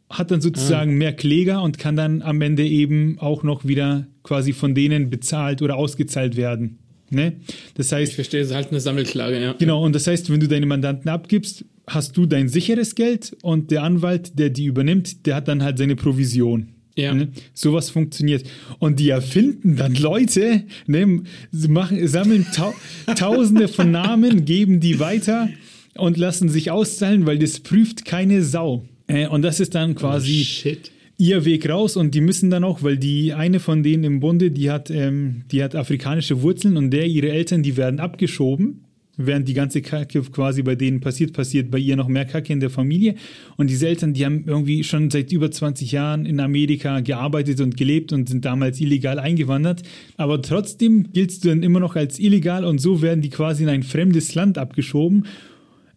hat 0.09 0.31
dann 0.31 0.41
sozusagen 0.41 0.93
ah. 0.93 0.95
mehr 0.95 1.13
Kläger 1.13 1.61
und 1.61 1.77
kann 1.79 1.97
dann 1.97 2.23
am 2.23 2.41
Ende 2.41 2.65
eben 2.65 3.19
auch 3.19 3.43
noch 3.43 3.65
wieder 3.65 4.07
quasi 4.23 4.53
von 4.53 4.77
denen 4.77 5.11
bezahlt 5.11 5.63
oder 5.63 5.75
ausgezahlt 5.75 6.37
werden. 6.37 6.79
Ne? 7.11 7.41
Das 7.75 7.91
heißt, 7.91 8.11
ich 8.11 8.15
verstehe, 8.15 8.43
es 8.43 8.51
ist 8.51 8.55
halt 8.55 8.71
eine 8.71 8.79
Sammelklage, 8.79 9.43
ja. 9.43 9.55
Genau, 9.55 9.85
und 9.85 9.93
das 9.93 10.07
heißt, 10.07 10.31
wenn 10.31 10.39
du 10.39 10.47
deine 10.47 10.67
Mandanten 10.67 11.09
abgibst, 11.09 11.65
hast 11.89 12.17
du 12.17 12.27
dein 12.27 12.49
sicheres 12.49 12.95
Geld 12.95 13.37
und 13.43 13.73
der 13.73 13.83
Anwalt, 13.83 14.39
der 14.39 14.51
die 14.51 14.67
übernimmt, 14.67 15.27
der 15.27 15.37
hat 15.37 15.49
dann 15.49 15.65
halt 15.65 15.79
seine 15.79 15.97
Provision. 15.97 16.76
Ja. 16.97 17.13
Ne? 17.13 17.29
Sowas 17.53 17.91
funktioniert. 17.91 18.45
Und 18.79 18.99
die 18.99 19.11
erfinden 19.11 19.77
dann 19.77 19.95
Leute, 19.95 20.65
ne, 20.87 21.23
sie 21.53 21.69
machen, 21.69 22.07
sammeln 22.09 22.47
tau 22.55 22.75
tausende 23.17 23.69
von 23.69 23.91
Namen, 23.91 24.45
geben 24.47 24.81
die 24.81 24.99
weiter 24.99 25.51
und 25.97 26.17
lassen 26.17 26.49
sich 26.49 26.71
auszahlen, 26.71 27.27
weil 27.27 27.39
das 27.39 27.61
prüft 27.61 28.05
keine 28.07 28.43
Sau. 28.43 28.85
Äh, 29.07 29.29
und 29.29 29.43
das 29.43 29.61
ist 29.61 29.75
dann 29.75 29.95
quasi 29.95 30.47
oh, 30.65 30.71
ihr 31.19 31.45
Weg 31.45 31.69
raus 31.69 31.97
und 31.97 32.15
die 32.15 32.23
müssen 32.23 32.51
dann 32.51 32.65
auch, 32.65 32.83
weil 32.83 32.97
die 32.97 33.35
eine 33.35 33.61
von 33.61 33.83
denen 33.83 34.05
im 34.05 34.21
Bunde, 34.21 34.51
die 34.51 34.71
hat, 34.71 34.91
ähm, 34.91 35.43
die 35.53 35.63
hat 35.63 35.75
afrikanische 35.75 36.41
Wurzeln 36.43 36.79
und 36.79 36.91
der, 36.91 37.07
ihre 37.07 37.31
Eltern, 37.31 37.63
die 37.63 37.77
werden 37.77 38.01
abgeschoben 38.01 38.86
während 39.17 39.49
die 39.49 39.55
ganze 39.55 39.83
Kacke 39.83 40.21
quasi 40.23 40.63
bei 40.63 40.75
denen 40.75 41.01
passiert, 41.01 41.33
passiert 41.33 41.71
bei 41.71 41.79
ihr 41.79 41.97
noch 41.97 42.09
mehr 42.09 42.25
Kacke 42.25 42.53
in 42.53 42.61
der 42.61 42.71
Familie. 42.71 43.15
Und 43.57 43.71
diese 43.71 43.89
Eltern, 43.89 44.15
die 44.15 44.25
haben 44.25 44.45
irgendwie 44.47 44.85
schon 44.85 45.11
seit 45.11 45.33
über 45.33 45.51
20 45.51 45.93
Jahren 45.93 46.27
in 46.27 46.39
Amerika 46.41 47.01
gearbeitet 47.01 47.61
und 47.61 47.77
gelebt 47.77 48.13
und 48.13 48.29
sind 48.29 48.45
damals 48.45 48.81
illegal 48.81 49.19
eingewandert. 49.19 49.83
Aber 50.17 50.43
trotzdem 50.43 51.13
giltst 51.13 51.45
du 51.45 51.49
dann 51.49 51.63
immer 51.63 51.81
noch 51.81 51.97
als 51.97 52.19
illegal 52.19 52.65
und 52.65 52.79
so 52.79 53.03
werden 53.03 53.23
die 53.23 53.31
quasi 53.31 53.63
in 53.63 53.69
ein 53.69 53.83
fremdes 53.83 54.35
Land 54.35 54.59
abgeschoben. 54.59 55.27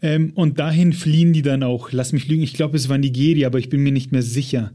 Ähm, 0.01 0.31
und 0.35 0.59
dahin 0.59 0.93
fliehen 0.93 1.33
die 1.33 1.41
dann 1.41 1.63
auch. 1.63 1.91
Lass 1.91 2.13
mich 2.13 2.27
lügen, 2.27 2.43
ich 2.43 2.53
glaube, 2.53 2.77
es 2.77 2.88
war 2.88 2.97
Nigeria, 2.97 3.47
aber 3.47 3.59
ich 3.59 3.69
bin 3.69 3.81
mir 3.83 3.91
nicht 3.91 4.11
mehr 4.11 4.21
sicher. 4.21 4.71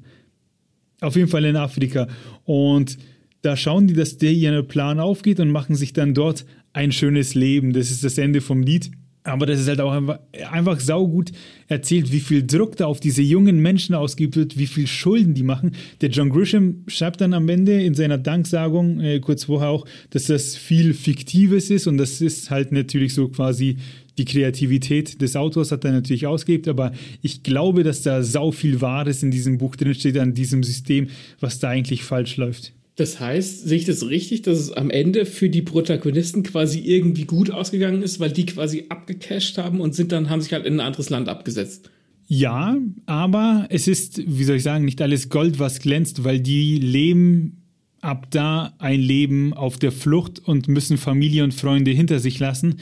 Auf 1.00 1.16
jeden 1.16 1.28
Fall 1.28 1.44
in 1.44 1.56
Afrika. 1.56 2.08
Und 2.44 2.98
da 3.42 3.56
schauen 3.56 3.86
die, 3.86 3.94
dass 3.94 4.16
der 4.18 4.32
ihren 4.32 4.66
Plan 4.66 5.00
aufgeht 5.00 5.40
und 5.40 5.50
machen 5.50 5.76
sich 5.76 5.92
dann 5.92 6.14
dort 6.14 6.46
ein 6.74 6.92
schönes 6.92 7.34
Leben. 7.34 7.72
Das 7.72 7.90
ist 7.90 8.04
das 8.04 8.18
Ende 8.18 8.42
vom 8.42 8.62
Lied. 8.62 8.90
Aber 9.26 9.46
das 9.46 9.58
ist 9.58 9.68
halt 9.68 9.80
auch 9.80 9.92
einfach, 9.92 10.18
einfach 10.50 10.78
saugut 10.78 11.32
erzählt, 11.66 12.12
wie 12.12 12.20
viel 12.20 12.46
Druck 12.46 12.76
da 12.76 12.84
auf 12.84 13.00
diese 13.00 13.22
jungen 13.22 13.58
Menschen 13.58 13.94
ausgeübt 13.94 14.36
wird, 14.36 14.58
wie 14.58 14.66
viel 14.66 14.86
Schulden 14.86 15.32
die 15.32 15.42
machen. 15.42 15.72
Der 16.02 16.10
John 16.10 16.28
Grisham 16.28 16.84
schreibt 16.88 17.22
dann 17.22 17.32
am 17.32 17.48
Ende 17.48 17.82
in 17.82 17.94
seiner 17.94 18.18
Danksagung, 18.18 19.00
äh, 19.00 19.20
kurz 19.20 19.44
vorher 19.44 19.70
auch, 19.70 19.86
dass 20.10 20.24
das 20.24 20.56
viel 20.56 20.92
Fiktives 20.92 21.70
ist 21.70 21.86
und 21.86 21.96
das 21.96 22.20
ist 22.20 22.50
halt 22.50 22.70
natürlich 22.70 23.14
so 23.14 23.28
quasi 23.28 23.78
die 24.18 24.26
Kreativität 24.26 25.22
des 25.22 25.36
Autors 25.36 25.72
hat 25.72 25.84
er 25.84 25.92
natürlich 25.92 26.26
ausgeübt, 26.26 26.68
aber 26.68 26.92
ich 27.22 27.42
glaube, 27.42 27.82
dass 27.82 28.02
da 28.02 28.22
sau 28.22 28.52
viel 28.52 28.80
Wahres 28.80 29.22
in 29.22 29.30
diesem 29.30 29.58
Buch 29.58 29.74
drinsteht, 29.74 30.18
an 30.18 30.34
diesem 30.34 30.62
System, 30.62 31.08
was 31.40 31.58
da 31.58 31.70
eigentlich 31.70 32.04
falsch 32.04 32.36
läuft. 32.36 32.72
Das 32.96 33.18
heißt, 33.18 33.66
sehe 33.66 33.78
ich 33.78 33.84
das 33.86 34.08
richtig, 34.08 34.42
dass 34.42 34.58
es 34.58 34.72
am 34.72 34.88
Ende 34.90 35.26
für 35.26 35.50
die 35.50 35.62
Protagonisten 35.62 36.44
quasi 36.44 36.78
irgendwie 36.78 37.24
gut 37.24 37.50
ausgegangen 37.50 38.02
ist, 38.02 38.20
weil 38.20 38.30
die 38.30 38.46
quasi 38.46 38.84
abgecasht 38.88 39.58
haben 39.58 39.80
und 39.80 39.94
sind 39.94 40.12
dann, 40.12 40.30
haben 40.30 40.40
sich 40.40 40.52
halt 40.52 40.64
in 40.64 40.74
ein 40.74 40.86
anderes 40.86 41.10
Land 41.10 41.28
abgesetzt? 41.28 41.90
Ja, 42.26 42.76
aber 43.06 43.66
es 43.68 43.88
ist, 43.88 44.22
wie 44.26 44.44
soll 44.44 44.56
ich 44.56 44.62
sagen, 44.62 44.84
nicht 44.84 45.02
alles 45.02 45.28
Gold, 45.28 45.58
was 45.58 45.80
glänzt, 45.80 46.24
weil 46.24 46.40
die 46.40 46.78
leben 46.78 47.64
ab 48.00 48.28
da 48.30 48.74
ein 48.78 49.00
Leben 49.00 49.54
auf 49.54 49.76
der 49.76 49.92
Flucht 49.92 50.38
und 50.38 50.68
müssen 50.68 50.96
Familie 50.96 51.42
und 51.42 51.52
Freunde 51.52 51.90
hinter 51.90 52.20
sich 52.20 52.38
lassen 52.38 52.76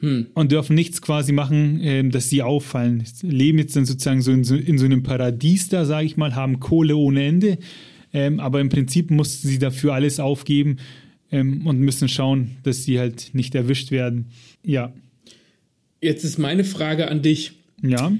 hm. 0.00 0.28
und 0.34 0.52
dürfen 0.52 0.74
nichts 0.74 1.02
quasi 1.02 1.32
machen, 1.32 1.80
äh, 1.80 2.08
dass 2.08 2.30
sie 2.30 2.42
auffallen. 2.42 3.02
Leben 3.22 3.58
jetzt 3.58 3.74
dann 3.74 3.86
sozusagen 3.86 4.22
so 4.22 4.30
in, 4.30 4.44
so 4.44 4.54
in 4.54 4.78
so 4.78 4.84
einem 4.84 5.02
Paradies 5.02 5.68
da, 5.68 5.84
sage 5.84 6.06
ich 6.06 6.16
mal, 6.16 6.34
haben 6.34 6.60
Kohle 6.60 6.96
ohne 6.96 7.24
Ende 7.24 7.58
ähm, 8.18 8.40
aber 8.40 8.60
im 8.60 8.68
Prinzip 8.68 9.12
mussten 9.12 9.46
sie 9.46 9.60
dafür 9.60 9.94
alles 9.94 10.18
aufgeben 10.18 10.78
ähm, 11.30 11.64
und 11.66 11.78
müssen 11.78 12.08
schauen, 12.08 12.56
dass 12.64 12.82
sie 12.82 12.98
halt 12.98 13.30
nicht 13.32 13.54
erwischt 13.54 13.92
werden. 13.92 14.26
Ja. 14.64 14.92
Jetzt 16.00 16.24
ist 16.24 16.36
meine 16.36 16.64
Frage 16.64 17.08
an 17.08 17.22
dich. 17.22 17.52
Ja. 17.80 18.12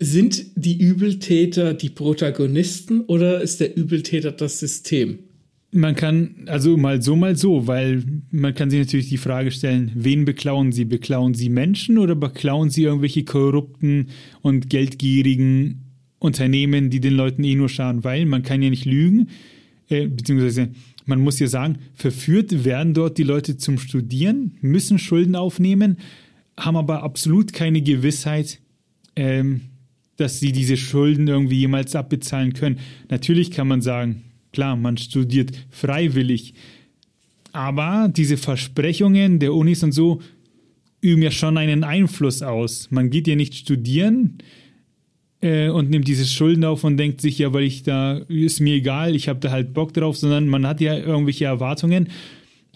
Sind 0.00 0.46
die 0.56 0.80
Übeltäter 0.80 1.74
die 1.74 1.90
Protagonisten 1.90 3.02
oder 3.02 3.42
ist 3.42 3.60
der 3.60 3.76
Übeltäter 3.76 4.32
das 4.32 4.58
System? 4.60 5.18
Man 5.70 5.94
kann, 5.94 6.44
also 6.46 6.76
mal 6.76 7.02
so, 7.02 7.16
mal 7.16 7.36
so, 7.36 7.66
weil 7.66 8.02
man 8.30 8.54
kann 8.54 8.70
sich 8.70 8.80
natürlich 8.80 9.08
die 9.08 9.18
Frage 9.18 9.50
stellen, 9.50 9.90
wen 9.94 10.24
beklauen 10.24 10.72
sie? 10.72 10.84
Beklauen 10.84 11.34
sie 11.34 11.50
Menschen 11.50 11.98
oder 11.98 12.14
beklauen 12.14 12.70
sie 12.70 12.84
irgendwelche 12.84 13.24
korrupten 13.24 14.08
und 14.40 14.70
geldgierigen 14.70 15.83
Unternehmen, 16.24 16.88
die 16.88 17.00
den 17.00 17.14
Leuten 17.14 17.44
eh 17.44 17.54
nur 17.54 17.68
schaden, 17.68 18.02
weil 18.02 18.24
man 18.24 18.42
kann 18.42 18.62
ja 18.62 18.70
nicht 18.70 18.86
lügen, 18.86 19.28
äh, 19.88 20.06
beziehungsweise 20.06 20.70
man 21.04 21.20
muss 21.20 21.38
ja 21.38 21.48
sagen, 21.48 21.78
verführt 21.94 22.64
werden 22.64 22.94
dort 22.94 23.18
die 23.18 23.24
Leute 23.24 23.58
zum 23.58 23.78
Studieren, 23.78 24.56
müssen 24.62 24.98
Schulden 24.98 25.36
aufnehmen, 25.36 25.98
haben 26.58 26.76
aber 26.76 27.02
absolut 27.02 27.52
keine 27.52 27.82
Gewissheit, 27.82 28.60
ähm, 29.16 29.60
dass 30.16 30.40
sie 30.40 30.52
diese 30.52 30.78
Schulden 30.78 31.28
irgendwie 31.28 31.58
jemals 31.58 31.94
abbezahlen 31.94 32.54
können. 32.54 32.78
Natürlich 33.10 33.50
kann 33.50 33.68
man 33.68 33.82
sagen, 33.82 34.22
klar, 34.52 34.76
man 34.76 34.96
studiert 34.96 35.52
freiwillig, 35.68 36.54
aber 37.52 38.08
diese 38.08 38.38
Versprechungen 38.38 39.40
der 39.40 39.52
Unis 39.52 39.82
und 39.82 39.92
so 39.92 40.22
üben 41.02 41.20
ja 41.20 41.30
schon 41.30 41.58
einen 41.58 41.84
Einfluss 41.84 42.40
aus. 42.40 42.90
Man 42.90 43.10
geht 43.10 43.28
ja 43.28 43.36
nicht 43.36 43.54
studieren, 43.54 44.38
äh, 45.44 45.68
und 45.68 45.90
nimmt 45.90 46.08
diese 46.08 46.24
Schulden 46.24 46.64
auf 46.64 46.84
und 46.84 46.96
denkt 46.96 47.20
sich, 47.20 47.38
ja, 47.38 47.52
weil 47.52 47.64
ich 47.64 47.82
da, 47.82 48.16
ist 48.28 48.60
mir 48.60 48.76
egal, 48.76 49.14
ich 49.14 49.28
habe 49.28 49.40
da 49.40 49.50
halt 49.50 49.74
Bock 49.74 49.92
drauf, 49.92 50.16
sondern 50.16 50.48
man 50.48 50.66
hat 50.66 50.80
ja 50.80 50.96
irgendwelche 50.96 51.44
Erwartungen. 51.44 52.08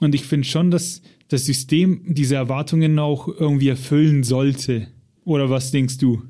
Und 0.00 0.14
ich 0.14 0.25
finde 0.25 0.46
schon, 0.46 0.70
dass 0.70 1.00
das 1.28 1.46
System 1.46 2.02
diese 2.06 2.37
Erwartungen 2.37 2.98
auch 2.98 3.26
irgendwie 3.26 3.68
erfüllen 3.68 4.22
sollte. 4.22 4.88
Oder 5.25 5.50
was 5.50 5.70
denkst 5.70 5.98
du? 5.98 6.22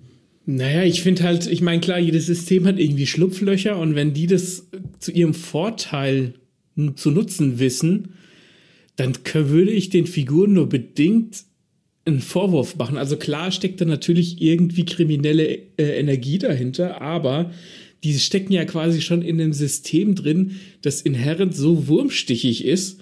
Naja, 0.47 0.85
ich 0.85 1.03
finde 1.03 1.25
halt, 1.25 1.47
ich 1.47 1.61
meine, 1.61 1.81
klar, 1.81 1.99
jedes 1.99 2.27
System 2.27 2.67
hat 2.67 2.79
irgendwie 2.79 3.07
Schlupflöcher 3.07 3.77
und 3.77 3.95
wenn 3.95 4.15
die 4.15 4.27
das 4.27 4.69
zu 4.99 5.13
ihrem 5.13 5.35
Vorteil 5.35 6.35
zu 6.95 7.11
nutzen 7.11 7.59
wissen, 7.59 8.15
dann 8.97 9.13
würde 9.33 9.73
ich 9.73 9.91
den 9.91 10.07
Figuren 10.07 10.55
nur 10.55 10.69
bedingt 10.69 11.45
einen 12.09 12.21
Vorwurf 12.21 12.77
machen. 12.77 12.97
Also 12.97 13.17
klar 13.17 13.53
steckt 13.53 13.81
da 13.81 13.85
natürlich 13.85 14.43
irgendwie 14.43 14.85
kriminelle 14.85 15.47
äh, 15.77 15.99
Energie 15.99 16.39
dahinter, 16.39 17.01
aber 17.01 17.53
die 18.05 18.19
stecken 18.19 18.53
ja 18.53 18.65
quasi 18.65 19.01
schon 19.01 19.23
in 19.23 19.41
einem 19.41 19.53
System 19.53 20.15
drin, 20.15 20.53
das 20.83 21.01
inhärent 21.01 21.55
so 21.55 21.89
wurmstichig 21.89 22.65
ist, 22.65 23.01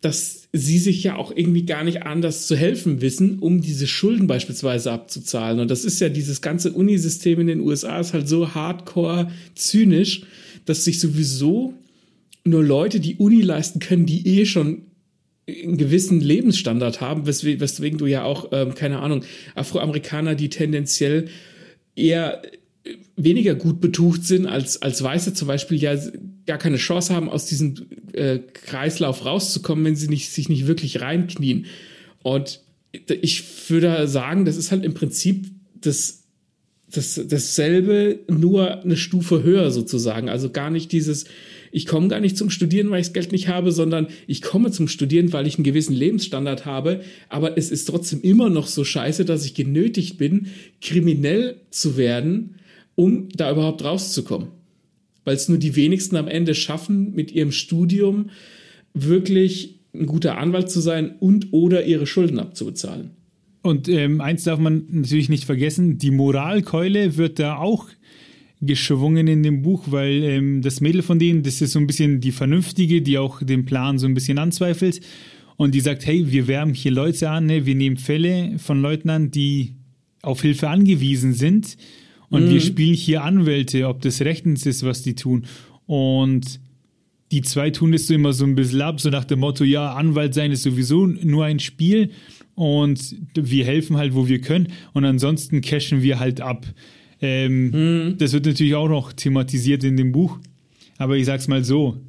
dass 0.00 0.48
sie 0.52 0.78
sich 0.78 1.02
ja 1.02 1.16
auch 1.16 1.32
irgendwie 1.34 1.64
gar 1.64 1.82
nicht 1.82 2.02
anders 2.02 2.46
zu 2.46 2.56
helfen 2.56 3.00
wissen, 3.00 3.38
um 3.40 3.60
diese 3.60 3.86
Schulden 3.86 4.26
beispielsweise 4.26 4.92
abzuzahlen. 4.92 5.58
Und 5.58 5.70
das 5.70 5.84
ist 5.84 6.00
ja 6.00 6.08
dieses 6.08 6.40
ganze 6.40 6.72
Unisystem 6.72 7.40
in 7.40 7.46
den 7.46 7.60
USA 7.60 7.98
ist 7.98 8.12
halt 8.12 8.28
so 8.28 8.54
hardcore 8.54 9.30
zynisch, 9.54 10.22
dass 10.64 10.84
sich 10.84 11.00
sowieso 11.00 11.74
nur 12.44 12.62
Leute 12.62 13.00
die 13.00 13.16
Uni 13.16 13.40
leisten 13.40 13.80
können, 13.80 14.06
die 14.06 14.26
eh 14.38 14.46
schon 14.46 14.85
einen 15.48 15.76
gewissen 15.76 16.20
Lebensstandard 16.20 17.00
haben, 17.00 17.26
weswegen, 17.26 17.60
weswegen 17.60 17.98
du 17.98 18.06
ja 18.06 18.24
auch, 18.24 18.48
ähm, 18.52 18.74
keine 18.74 18.98
Ahnung, 18.98 19.22
Afroamerikaner, 19.54 20.34
die 20.34 20.48
tendenziell 20.48 21.26
eher 21.94 22.42
weniger 23.16 23.54
gut 23.54 23.80
betucht 23.80 24.24
sind 24.24 24.46
als, 24.46 24.82
als 24.82 25.02
Weiße 25.02 25.34
zum 25.34 25.48
Beispiel 25.48 25.78
ja 25.78 25.96
gar 26.46 26.58
keine 26.58 26.76
Chance 26.76 27.14
haben, 27.14 27.28
aus 27.28 27.46
diesem 27.46 27.74
äh, 28.12 28.38
Kreislauf 28.38 29.24
rauszukommen, 29.24 29.84
wenn 29.84 29.96
sie 29.96 30.08
nicht, 30.08 30.30
sich 30.30 30.48
nicht 30.48 30.66
wirklich 30.66 31.00
reinknien. 31.00 31.66
Und 32.22 32.60
ich 32.92 33.44
würde 33.68 34.06
sagen, 34.08 34.44
das 34.44 34.56
ist 34.56 34.70
halt 34.70 34.84
im 34.84 34.94
Prinzip 34.94 35.46
das, 35.80 36.24
das, 36.90 37.20
dasselbe, 37.28 38.20
nur 38.28 38.82
eine 38.82 38.96
Stufe 38.96 39.42
höher 39.42 39.70
sozusagen. 39.70 40.28
Also 40.28 40.50
gar 40.50 40.70
nicht 40.70 40.92
dieses, 40.92 41.24
ich 41.76 41.84
komme 41.84 42.08
gar 42.08 42.20
nicht 42.20 42.38
zum 42.38 42.48
Studieren, 42.48 42.88
weil 42.88 43.02
ich 43.02 43.08
das 43.08 43.12
Geld 43.12 43.32
nicht 43.32 43.48
habe, 43.48 43.70
sondern 43.70 44.06
ich 44.26 44.40
komme 44.40 44.70
zum 44.70 44.88
Studieren, 44.88 45.34
weil 45.34 45.46
ich 45.46 45.56
einen 45.56 45.64
gewissen 45.64 45.94
Lebensstandard 45.94 46.64
habe. 46.64 47.02
Aber 47.28 47.58
es 47.58 47.70
ist 47.70 47.84
trotzdem 47.84 48.22
immer 48.22 48.48
noch 48.48 48.66
so 48.66 48.82
scheiße, 48.82 49.26
dass 49.26 49.44
ich 49.44 49.52
genötigt 49.52 50.16
bin, 50.16 50.46
kriminell 50.80 51.60
zu 51.68 51.98
werden, 51.98 52.54
um 52.94 53.28
da 53.28 53.52
überhaupt 53.52 53.84
rauszukommen. 53.84 54.48
Weil 55.26 55.36
es 55.36 55.50
nur 55.50 55.58
die 55.58 55.76
wenigsten 55.76 56.16
am 56.16 56.28
Ende 56.28 56.54
schaffen, 56.54 57.14
mit 57.14 57.30
ihrem 57.30 57.52
Studium 57.52 58.30
wirklich 58.94 59.80
ein 59.92 60.06
guter 60.06 60.38
Anwalt 60.38 60.70
zu 60.70 60.80
sein 60.80 61.16
und 61.20 61.52
oder 61.52 61.84
ihre 61.84 62.06
Schulden 62.06 62.38
abzubezahlen. 62.38 63.10
Und 63.60 63.86
ähm, 63.90 64.22
eins 64.22 64.44
darf 64.44 64.58
man 64.58 64.86
natürlich 64.88 65.28
nicht 65.28 65.44
vergessen, 65.44 65.98
die 65.98 66.10
Moralkeule 66.10 67.18
wird 67.18 67.38
da 67.38 67.56
auch 67.56 67.90
geschwungen 68.60 69.28
in 69.28 69.42
dem 69.42 69.62
Buch, 69.62 69.84
weil 69.90 70.22
ähm, 70.24 70.62
das 70.62 70.80
Mädel 70.80 71.02
von 71.02 71.18
denen, 71.18 71.42
das 71.42 71.60
ist 71.60 71.72
so 71.72 71.78
ein 71.78 71.86
bisschen 71.86 72.20
die 72.20 72.32
Vernünftige, 72.32 73.02
die 73.02 73.18
auch 73.18 73.42
den 73.42 73.64
Plan 73.64 73.98
so 73.98 74.06
ein 74.06 74.14
bisschen 74.14 74.38
anzweifelt 74.38 75.00
und 75.56 75.74
die 75.74 75.80
sagt, 75.80 76.06
hey, 76.06 76.30
wir 76.30 76.48
werben 76.48 76.74
hier 76.74 76.92
Leute 76.92 77.30
an, 77.30 77.46
ne? 77.46 77.66
wir 77.66 77.74
nehmen 77.74 77.96
Fälle 77.96 78.58
von 78.58 78.80
Leuten 78.80 79.10
an, 79.10 79.30
die 79.30 79.74
auf 80.22 80.42
Hilfe 80.42 80.68
angewiesen 80.68 81.34
sind 81.34 81.76
und 82.30 82.46
mhm. 82.46 82.50
wir 82.50 82.60
spielen 82.60 82.94
hier 82.94 83.24
Anwälte, 83.24 83.88
ob 83.88 84.00
das 84.02 84.20
rechtens 84.22 84.66
ist, 84.66 84.84
was 84.84 85.02
die 85.02 85.14
tun. 85.14 85.44
Und 85.86 86.60
die 87.30 87.42
zwei 87.42 87.70
tun 87.70 87.92
das 87.92 88.06
so 88.06 88.14
immer 88.14 88.32
so 88.32 88.44
ein 88.44 88.54
bisschen 88.54 88.82
ab, 88.82 89.00
so 89.00 89.10
nach 89.10 89.24
dem 89.24 89.40
Motto, 89.40 89.64
ja, 89.64 89.92
Anwalt 89.94 90.34
sein 90.34 90.52
ist 90.52 90.62
sowieso 90.62 91.06
nur 91.06 91.44
ein 91.44 91.58
Spiel 91.58 92.10
und 92.54 93.16
wir 93.34 93.64
helfen 93.64 93.96
halt, 93.96 94.14
wo 94.14 94.28
wir 94.28 94.40
können 94.40 94.68
und 94.92 95.04
ansonsten 95.04 95.60
cashen 95.60 96.02
wir 96.02 96.18
halt 96.18 96.40
ab. 96.40 96.66
Ähm, 97.20 97.70
mhm. 97.70 98.18
Das 98.18 98.32
wird 98.32 98.46
natürlich 98.46 98.74
auch 98.74 98.88
noch 98.88 99.12
thematisiert 99.12 99.84
in 99.84 99.96
dem 99.96 100.12
Buch, 100.12 100.38
aber 100.98 101.16
ich 101.16 101.26
sag's 101.26 101.48
mal 101.48 101.64
so, 101.64 102.00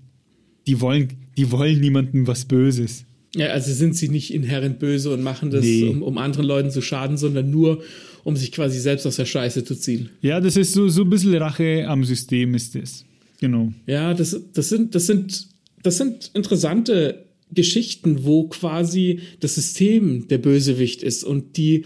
die 0.68 0.82
wollen, 0.82 1.10
die 1.38 1.52
wollen 1.52 1.80
niemandem 1.80 2.28
was 2.28 2.46
Böses. 2.46 3.06
Ja, 3.36 3.48
also 3.48 3.72
sind 3.74 3.96
sie 3.96 4.10
nicht 4.10 4.34
inhärent 4.34 4.80
böse 4.80 5.14
und 5.14 5.22
machen 5.22 5.52
das, 5.52 5.64
nee. 5.64 5.88
um, 5.88 6.02
um 6.02 6.18
anderen 6.18 6.46
Leuten 6.46 6.72
zu 6.72 6.82
schaden, 6.82 7.18
sondern 7.18 7.52
nur, 7.52 7.84
um 8.24 8.36
sich 8.36 8.52
quasi 8.52 8.80
selbst 8.80 9.06
aus 9.06 9.18
der 9.18 9.26
Scheiße 9.26 9.64
zu 9.64 9.76
ziehen. 9.76 10.10
Ja, 10.22 10.40
das 10.40 10.58
ist 10.58 10.74
so, 10.74 10.88
so 10.88 11.04
ein 11.04 11.10
bisschen 11.10 11.36
Rache 11.36 11.86
am 11.88 12.04
System 12.04 12.56
ist 12.56 12.76
das. 12.76 13.06
Genau. 13.40 13.72
Ja, 13.86 14.14
das, 14.14 14.40
das, 14.54 14.70
sind, 14.70 14.96
das, 14.96 15.08
sind, 15.08 15.48
das 15.84 15.98
sind 15.98 16.32
interessante 16.34 17.26
Geschichten, 17.54 18.26
wo 18.26 18.48
quasi 18.48 19.20
das 19.40 19.56
System 19.56 20.28
der 20.28 20.40
Bösewicht 20.40 21.04
ist 21.04 21.24
und 21.24 21.58
die 21.58 21.86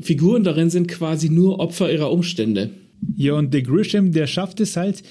Figuren 0.00 0.44
darin 0.44 0.70
sind 0.70 0.88
quasi 0.88 1.28
nur 1.28 1.60
Opfer 1.60 1.92
ihrer 1.92 2.10
Umstände. 2.10 2.70
Ja, 3.16 3.34
und 3.34 3.52
der 3.52 3.62
Grisham, 3.62 4.12
der 4.12 4.26
schafft 4.26 4.60
es 4.60 4.76
halt, 4.76 5.02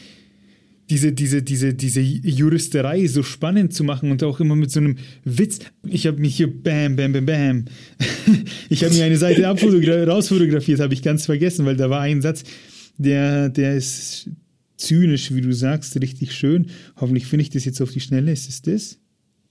diese, 0.90 1.14
diese, 1.14 1.42
diese, 1.42 1.74
diese 1.74 2.02
Juristerei 2.02 3.08
so 3.08 3.24
spannend 3.24 3.74
zu 3.74 3.84
machen 3.84 4.12
und 4.12 4.22
auch 4.24 4.40
immer 4.40 4.56
mit 4.56 4.72
so 4.72 4.80
einem 4.80 4.98
Witz. 5.24 5.60
Ich 5.88 6.08
habe 6.08 6.20
mich 6.20 6.36
hier 6.36 6.52
bam, 6.52 6.96
bam, 6.96 7.14
bam, 7.14 7.26
bam. 7.26 7.66
ich 8.70 8.84
habe 8.84 8.94
mir 8.94 9.06
eine 9.06 9.18
Seite 9.18 9.44
rausfotografiert, 10.08 10.80
habe 10.80 10.94
ich 10.94 11.02
ganz 11.02 11.26
vergessen, 11.26 11.66
weil 11.66 11.78
da 11.78 11.90
war 11.90 12.02
ein 12.02 12.22
Satz, 12.22 12.44
der, 12.98 13.50
der 13.50 13.76
ist 13.76 14.30
zynisch, 14.78 15.34
wie 15.34 15.42
du 15.42 15.54
sagst, 15.54 16.00
richtig 16.02 16.34
schön. 16.34 16.68
Hoffentlich 16.98 17.26
finde 17.28 17.44
ich 17.44 17.50
das 17.50 17.66
jetzt 17.66 17.82
auf 17.82 17.92
die 17.92 18.02
Schnelle. 18.02 18.32
Ist 18.32 18.50
es 18.50 18.62
das? 18.62 19.00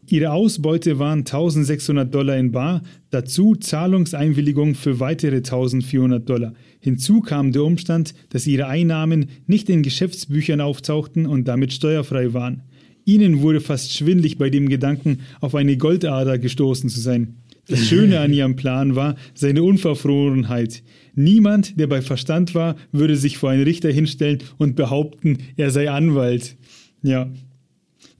Ihre 0.08 0.32
Ausbeute 0.32 0.98
waren 0.98 1.20
1600 1.20 2.12
Dollar 2.12 2.36
in 2.36 2.50
Bar, 2.50 2.82
dazu 3.10 3.54
Zahlungseinwilligung 3.54 4.74
für 4.74 4.98
weitere 4.98 5.36
1400 5.36 6.28
Dollar. 6.28 6.54
Hinzu 6.80 7.20
kam 7.20 7.52
der 7.52 7.62
Umstand, 7.62 8.12
dass 8.30 8.48
ihre 8.48 8.66
Einnahmen 8.66 9.26
nicht 9.46 9.70
in 9.70 9.82
Geschäftsbüchern 9.82 10.60
auftauchten 10.60 11.26
und 11.26 11.46
damit 11.46 11.72
steuerfrei 11.72 12.34
waren. 12.34 12.62
Ihnen 13.04 13.42
wurde 13.42 13.60
fast 13.60 13.92
schwindlig 13.92 14.38
bei 14.38 14.50
dem 14.50 14.68
Gedanken, 14.68 15.20
auf 15.40 15.54
eine 15.54 15.76
Goldader 15.76 16.38
gestoßen 16.38 16.90
zu 16.90 17.00
sein. 17.00 17.36
Das 17.68 17.86
Schöne 17.86 18.18
an 18.18 18.32
ihrem 18.32 18.56
Plan 18.56 18.96
war 18.96 19.14
seine 19.34 19.62
Unverfrorenheit. 19.62 20.82
Niemand, 21.14 21.78
der 21.78 21.86
bei 21.86 22.02
Verstand 22.02 22.56
war, 22.56 22.74
würde 22.90 23.16
sich 23.16 23.38
vor 23.38 23.50
einen 23.50 23.62
Richter 23.62 23.90
hinstellen 23.90 24.38
und 24.58 24.74
behaupten, 24.74 25.38
er 25.56 25.70
sei 25.70 25.88
Anwalt. 25.90 26.56
Ja, 27.02 27.30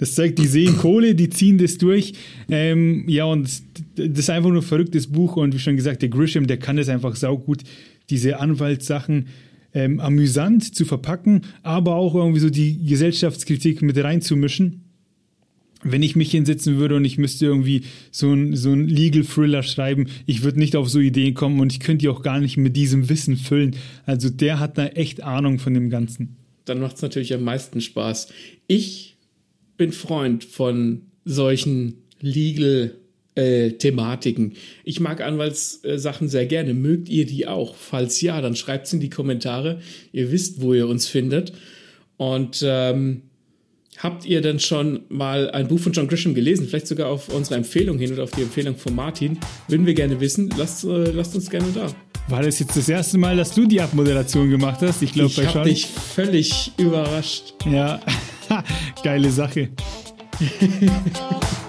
das 0.03 0.17
zeigt, 0.17 0.41
die 0.41 0.49
sehen 0.49 0.79
Kohle, 0.79 1.15
die 1.15 1.29
ziehen 1.29 1.59
das 1.59 1.79
durch. 1.79 2.15
Ähm, 2.51 3.09
ja, 3.09 3.25
und 3.25 3.45
das 3.95 4.19
ist 4.19 4.31
einfach 4.31 4.51
nur 4.51 4.61
ein 4.61 4.67
verrücktes 4.67 5.07
Buch. 5.07 5.37
Und 5.37 5.55
wie 5.55 5.61
schon 5.61 5.77
gesagt, 5.77 6.03
der 6.03 6.09
Grisham, 6.09 6.49
der 6.49 6.57
kann 6.57 6.77
das 6.77 6.89
einfach 6.89 7.15
saugut, 7.15 7.63
diese 8.11 8.41
Anwaltssachen 8.41 9.29
ähm, 9.73 10.01
amüsant 10.01 10.75
zu 10.75 10.87
verpacken, 10.87 11.43
aber 11.63 11.95
auch 11.95 12.17
irgendwie 12.17 12.41
so 12.41 12.51
die 12.51 12.85
Gesellschaftskritik 12.85 13.81
mit 13.81 13.97
reinzumischen. 13.97 14.83
Wenn 15.85 16.03
ich 16.03 16.17
mich 16.17 16.33
hinsetzen 16.33 16.79
würde 16.79 16.97
und 16.97 17.05
ich 17.05 17.17
müsste 17.17 17.47
irgendwie 17.47 17.83
so 18.11 18.33
ein, 18.33 18.57
so 18.57 18.73
ein 18.73 18.89
Legal 18.89 19.23
Thriller 19.23 19.63
schreiben, 19.63 20.09
ich 20.27 20.43
würde 20.43 20.59
nicht 20.59 20.75
auf 20.75 20.91
so 20.91 20.99
Ideen 20.99 21.35
kommen 21.35 21.61
und 21.61 21.73
ich 21.73 21.79
könnte 21.79 21.99
die 21.99 22.09
auch 22.09 22.23
gar 22.23 22.41
nicht 22.41 22.57
mit 22.57 22.77
diesem 22.77 23.09
Wissen 23.09 23.37
füllen. 23.37 23.77
Also 24.05 24.31
der 24.31 24.59
hat 24.59 24.79
da 24.79 24.87
echt 24.87 25.23
Ahnung 25.23 25.61
von 25.61 25.75
dem 25.75 25.91
Ganzen. 25.91 26.39
Dann 26.65 26.81
macht 26.81 26.97
es 26.97 27.03
natürlich 27.03 27.33
am 27.35 27.45
meisten 27.45 27.81
Spaß. 27.81 28.33
Ich 28.67 29.12
bin 29.83 29.91
Freund 29.91 30.45
von 30.45 31.03
solchen 31.25 32.05
Legal 32.21 32.95
äh, 33.35 33.73
Thematiken. 33.73 34.53
Ich 34.85 35.01
mag 35.01 35.21
Anwaltssachen 35.21 36.29
sehr 36.29 36.47
gerne. 36.47 36.73
Mögt 36.73 37.09
ihr 37.09 37.27
die 37.27 37.49
auch? 37.49 37.75
Falls 37.75 38.21
ja, 38.21 38.41
dann 38.41 38.55
schreibt 38.55 38.87
es 38.87 38.93
in 38.93 39.01
die 39.01 39.11
Kommentare. 39.11 39.81
Ihr 40.13 40.31
wisst, 40.31 40.63
wo 40.63 40.73
ihr 40.73 40.87
uns 40.87 41.09
findet. 41.09 41.53
Und 42.17 42.63
ähm, 42.65 43.23
habt 43.99 44.25
ihr 44.25 44.41
denn 44.41 44.61
schon 44.61 45.01
mal 45.09 45.51
ein 45.51 45.67
Buch 45.67 45.81
von 45.81 45.93
John 45.93 46.07
Grisham 46.07 46.33
gelesen? 46.33 46.69
Vielleicht 46.69 46.87
sogar 46.87 47.09
auf 47.09 47.29
unsere 47.29 47.57
Empfehlung 47.57 47.99
hin 47.99 48.13
oder 48.13 48.23
auf 48.23 48.31
die 48.31 48.43
Empfehlung 48.43 48.77
von 48.77 48.95
Martin. 48.95 49.37
Würden 49.67 49.85
wir 49.85 49.95
gerne 49.95 50.21
wissen. 50.21 50.49
Lasst, 50.57 50.85
äh, 50.85 51.11
lasst 51.11 51.35
uns 51.35 51.51
gerne 51.51 51.73
da. 51.75 51.93
War 52.29 52.43
das 52.45 52.61
jetzt 52.61 52.77
das 52.77 52.89
erste 52.89 53.19
Mal, 53.19 53.37
dass 53.37 53.53
du 53.53 53.67
die 53.67 53.81
Abmoderation 53.81 54.49
gemacht 54.49 54.81
hast? 54.83 55.03
Ich 55.03 55.13
glaube, 55.13 55.33
Ich 55.33 55.45
habe 55.45 55.69
dich 55.69 55.87
völlig 55.87 56.71
überrascht. 56.79 57.55
Ja. 57.69 58.01
Geile 59.03 59.31
Sache. 59.31 59.71